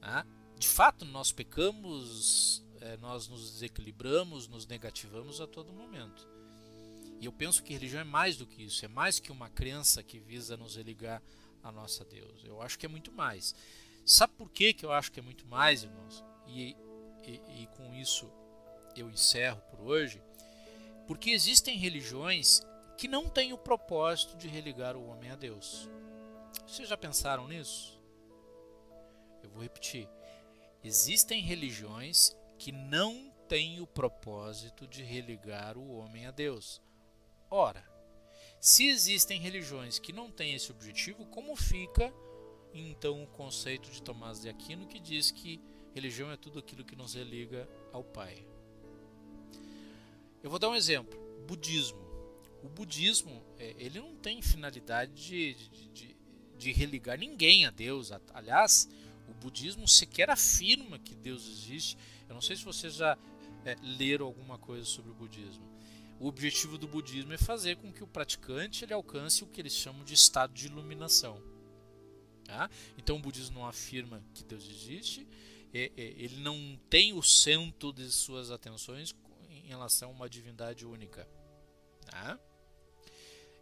[0.00, 0.24] Tá?
[0.56, 6.26] De fato, nós pecamos, é, nós nos desequilibramos, nos negativamos a todo momento.
[7.20, 10.02] E eu penso que religião é mais do que isso, é mais que uma crença
[10.02, 11.22] que visa nos religar
[11.62, 12.42] a nossa Deus.
[12.44, 13.54] Eu acho que é muito mais.
[14.04, 16.24] Sabe por que, que eu acho que é muito mais, irmãos?
[16.46, 16.76] E,
[17.24, 18.30] e, e com isso
[18.96, 20.22] eu encerro por hoje.
[21.06, 22.62] Porque existem religiões
[22.96, 25.88] que não têm o propósito de religar o homem a Deus.
[26.66, 28.00] Vocês já pensaram nisso?
[29.42, 30.08] Eu vou repetir.
[30.82, 36.80] Existem religiões que não têm o propósito de religar o homem a Deus.
[37.50, 37.84] Ora,
[38.60, 42.12] se existem religiões que não têm esse objetivo, como fica
[42.72, 45.60] então o conceito de Tomás de Aquino que diz que
[45.94, 48.46] religião é tudo aquilo que nos religa ao Pai?
[50.42, 52.00] Eu vou dar um exemplo: budismo.
[52.62, 56.16] O budismo é, ele não tem finalidade de, de,
[56.58, 58.12] de, religar ninguém a Deus.
[58.34, 58.88] Aliás,
[59.28, 61.96] o budismo sequer afirma que Deus existe.
[62.28, 63.16] Eu não sei se vocês já
[63.64, 65.64] é, leram alguma coisa sobre o budismo.
[66.18, 69.72] O objetivo do budismo é fazer com que o praticante ele alcance o que eles
[69.72, 71.42] chamam de estado de iluminação.
[72.50, 72.68] Tá?
[72.98, 75.24] Então o budismo não afirma que Deus existe,
[75.72, 79.14] ele não tem o centro de suas atenções
[79.48, 81.28] em relação a uma divindade única.
[82.04, 82.36] Tá?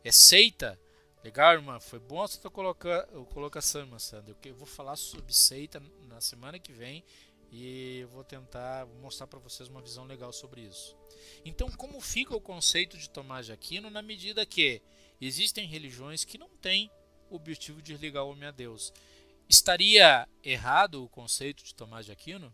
[0.02, 0.80] É seita.
[1.22, 1.78] Legal, irmã?
[1.78, 4.34] Foi bom a sua colocação, irmã Sandra.
[4.42, 7.04] Eu vou falar sobre seita na semana que vem
[7.52, 10.96] e eu vou tentar mostrar para vocês uma visão legal sobre isso.
[11.44, 14.80] Então, como fica o conceito de Tomás de Aquino na medida que
[15.20, 16.90] existem religiões que não têm
[17.30, 18.92] o objetivo de ligar o homem a Deus?
[19.48, 22.52] Estaria errado o conceito de Tomás de Aquino?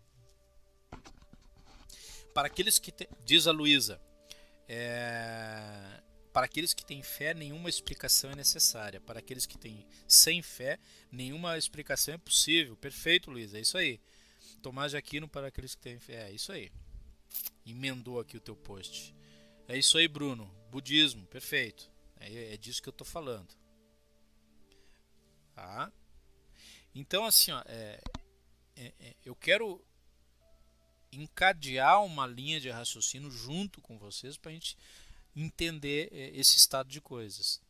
[2.32, 3.08] Para aqueles que te...
[3.24, 4.00] diz a Luísa,
[4.68, 6.02] é...
[6.32, 9.00] para aqueles que têm fé, nenhuma explicação é necessária.
[9.00, 10.78] Para aqueles que têm sem fé,
[11.10, 12.76] nenhuma explicação é possível.
[12.76, 14.00] Perfeito, Luísa, é isso aí.
[14.62, 16.70] Tomás de Aquino para aqueles que têm fé, é isso aí
[17.66, 19.14] emendou aqui o teu post.
[19.66, 20.50] É isso aí, Bruno.
[20.70, 21.90] Budismo, perfeito.
[22.18, 23.48] É, é disso que eu estou falando.
[25.54, 25.92] Tá?
[26.94, 28.00] Então, assim, ó, é,
[28.76, 29.84] é, é, eu quero
[31.12, 34.76] encadear uma linha de raciocínio junto com vocês para a gente
[35.34, 37.60] entender é, esse estado de coisas.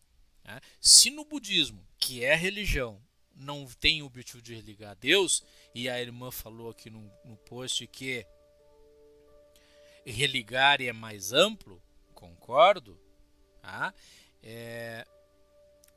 [0.45, 0.61] Né?
[0.81, 3.01] Se no budismo, que é religião,
[3.35, 5.43] não tem o objetivo de religar a Deus,
[5.75, 8.27] e a irmã falou aqui no, no post que
[10.07, 11.83] religar é mais amplo,
[12.15, 12.99] concordo.
[13.61, 13.95] Tá?
[14.43, 15.07] É,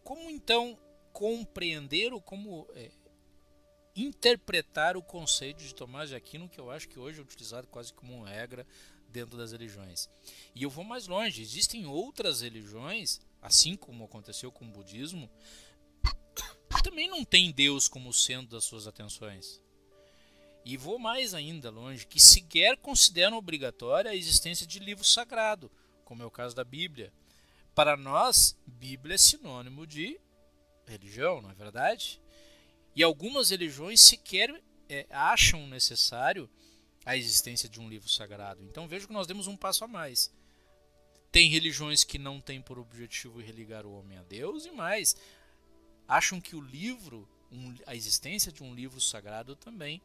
[0.03, 0.79] como então
[1.17, 2.91] compreender ou como é,
[3.95, 7.91] interpretar o conceito de Tomás de Aquino, que eu acho que hoje é utilizado quase
[7.91, 8.67] como regra
[9.09, 10.07] dentro das religiões.
[10.53, 15.27] E eu vou mais longe, existem outras religiões, assim como aconteceu com o budismo,
[16.69, 19.59] que também não tem Deus como centro das suas atenções.
[20.63, 25.71] E vou mais ainda longe, que sequer consideram obrigatória a existência de livro sagrado,
[26.05, 27.11] como é o caso da Bíblia.
[27.73, 30.19] Para nós, Bíblia é sinônimo de
[30.87, 32.19] religião, não é verdade?
[32.95, 36.49] E algumas religiões sequer é, acham necessário
[37.05, 38.63] a existência de um livro sagrado.
[38.63, 40.31] Então vejo que nós demos um passo a mais.
[41.31, 45.15] Tem religiões que não têm por objetivo religar o homem a Deus e mais
[46.07, 50.01] acham que o livro, um, a existência de um livro sagrado também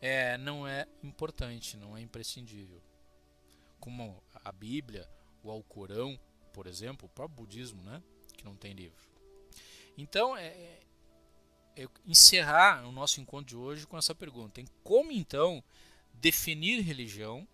[0.00, 2.82] é, não é importante, não é imprescindível.
[3.80, 5.08] Como a Bíblia,
[5.42, 6.18] o Alcorão,
[6.52, 8.02] por exemplo, o próprio budismo, né,
[8.36, 9.06] que não tem livro.
[9.96, 10.76] Então, é,
[11.76, 15.62] é, encerrar o nosso encontro de hoje com essa pergunta: como então
[16.14, 17.46] definir religião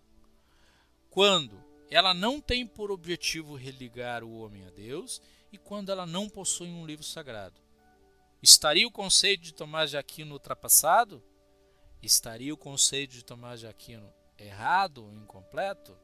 [1.09, 5.21] quando ela não tem por objetivo religar o homem a Deus
[5.51, 7.61] e quando ela não possui um livro sagrado?
[8.41, 11.23] Estaria o conceito de Tomás de Aquino ultrapassado?
[12.01, 15.95] Estaria o conceito de Tomás de Aquino errado, incompleto?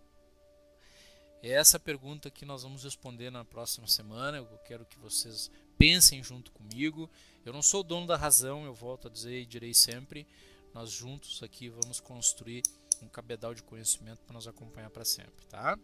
[1.41, 4.37] É essa pergunta que nós vamos responder na próxima semana.
[4.37, 5.49] Eu quero que vocês
[5.79, 7.09] pensem junto comigo.
[7.45, 10.27] Eu não sou o dono da razão, eu volto a dizer e direi sempre.
[10.73, 12.61] Nós juntos aqui vamos construir
[13.01, 15.79] um cabedal de conhecimento para nos acompanhar para sempre, tá?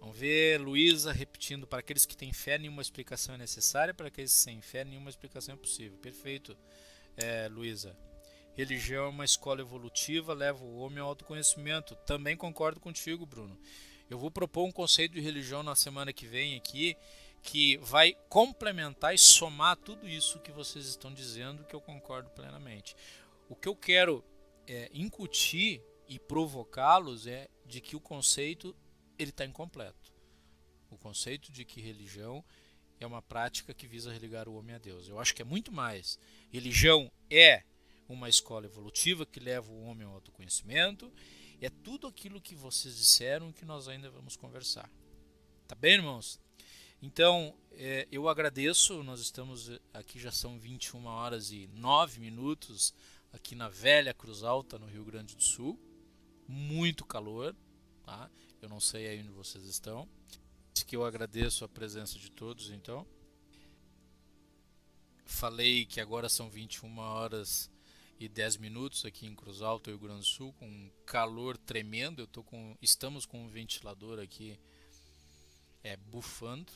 [0.00, 4.30] Vamos ver Luísa repetindo: para aqueles que têm fé, nenhuma explicação é necessária, para aqueles
[4.30, 5.98] sem fé, nenhuma explicação é possível.
[5.98, 6.56] Perfeito,
[7.16, 7.96] é, Luísa.
[8.56, 11.96] Religião é uma escola evolutiva, leva o homem ao autoconhecimento.
[12.06, 13.58] Também concordo contigo, Bruno.
[14.08, 16.96] Eu vou propor um conceito de religião na semana que vem aqui
[17.44, 22.96] que vai complementar e somar tudo isso que vocês estão dizendo, que eu concordo plenamente.
[23.50, 24.24] O que eu quero
[24.66, 28.74] é, incutir e provocá-los é de que o conceito
[29.18, 30.10] ele está incompleto.
[30.90, 32.42] O conceito de que religião
[32.98, 35.06] é uma prática que visa religar o homem a Deus.
[35.06, 36.18] Eu acho que é muito mais.
[36.50, 37.62] Religião é
[38.08, 41.12] uma escola evolutiva que leva o homem ao autoconhecimento.
[41.60, 44.90] É tudo aquilo que vocês disseram que nós ainda vamos conversar.
[45.68, 46.42] Tá bem, irmãos?
[47.06, 49.02] Então, é, eu agradeço.
[49.02, 52.94] Nós estamos aqui, já são 21 horas e 9 minutos,
[53.30, 55.78] aqui na velha Cruz Alta, no Rio Grande do Sul.
[56.48, 57.54] Muito calor,
[58.06, 58.30] tá?
[58.62, 60.08] Eu não sei aí onde vocês estão.
[60.86, 63.06] Que eu agradeço a presença de todos, então.
[65.26, 67.70] Falei que agora são 21 horas
[68.18, 72.22] e 10 minutos aqui em Cruz Alta, Rio Grande do Sul, com um calor tremendo.
[72.22, 74.58] Eu tô com, estamos com um ventilador aqui
[75.84, 76.72] é, bufando.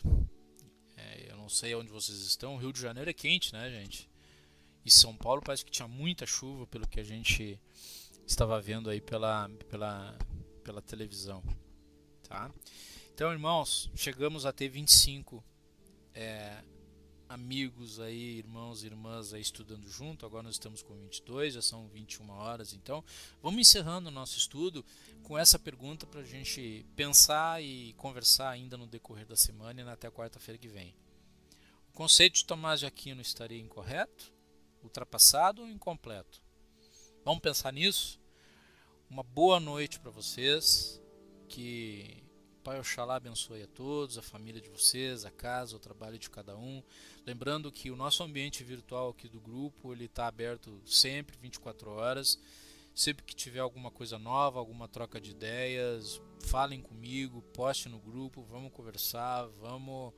[0.96, 2.54] É, eu não sei onde vocês estão.
[2.54, 4.08] O Rio de Janeiro é quente, né, gente?
[4.84, 7.58] E São Paulo parece que tinha muita chuva, pelo que a gente
[8.26, 10.16] estava vendo aí pela, pela,
[10.62, 11.42] pela televisão.
[12.28, 12.50] Tá?
[13.12, 15.42] Então, irmãos, chegamos a ter 25
[16.14, 16.62] é,
[17.28, 20.24] amigos aí, irmãos e irmãs aí estudando junto.
[20.24, 22.72] Agora nós estamos com 22, já são 21 horas.
[22.72, 23.04] Então,
[23.42, 24.84] vamos encerrando o nosso estudo
[25.22, 29.88] com essa pergunta para a gente pensar e conversar ainda no decorrer da semana e
[29.88, 30.94] até quarta-feira que vem.
[31.90, 34.32] O conceito de Tomás de Aquino estaria incorreto,
[34.82, 36.40] ultrapassado ou incompleto?
[37.24, 38.18] Vamos pensar nisso?
[39.10, 41.00] Uma boa noite para vocês.
[41.48, 42.22] Que
[42.68, 46.54] Pai Oxalá abençoe a todos, a família de vocês, a casa, o trabalho de cada
[46.54, 46.82] um.
[47.24, 52.38] Lembrando que o nosso ambiente virtual aqui do grupo ele está aberto sempre, 24 horas.
[52.94, 58.42] Sempre que tiver alguma coisa nova, alguma troca de ideias, falem comigo, poste no grupo,
[58.42, 60.12] vamos conversar, vamos,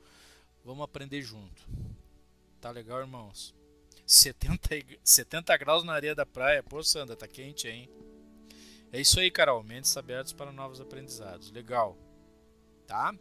[0.65, 1.65] vamos aprender junto.
[2.59, 3.55] Tá legal, irmãos?
[4.05, 6.61] 70, 70 graus na areia da praia.
[6.61, 7.89] Pô, Sandra, tá quente, hein?
[8.91, 9.63] É isso aí, Carol.
[9.63, 11.49] Mentes abertos para novos aprendizados.
[11.49, 12.10] Legal
[12.81, 13.15] tá?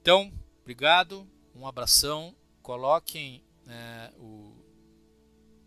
[0.00, 4.54] Então, obrigado, um abração, coloquem é, o,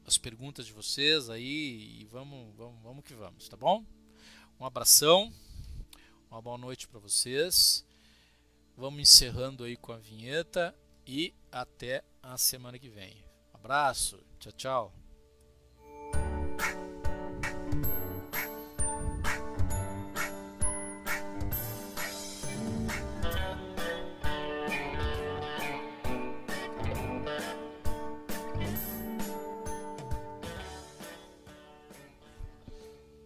[0.06, 3.84] as perguntas de vocês aí e vamos, vamos, vamos que vamos, tá bom?
[4.60, 5.32] Um abração,
[6.30, 7.86] uma boa noite para vocês.
[8.78, 10.76] Vamos encerrando aí com a vinheta
[11.08, 13.24] e até a semana que vem.
[13.54, 15.05] Abraço, tchau, tchau.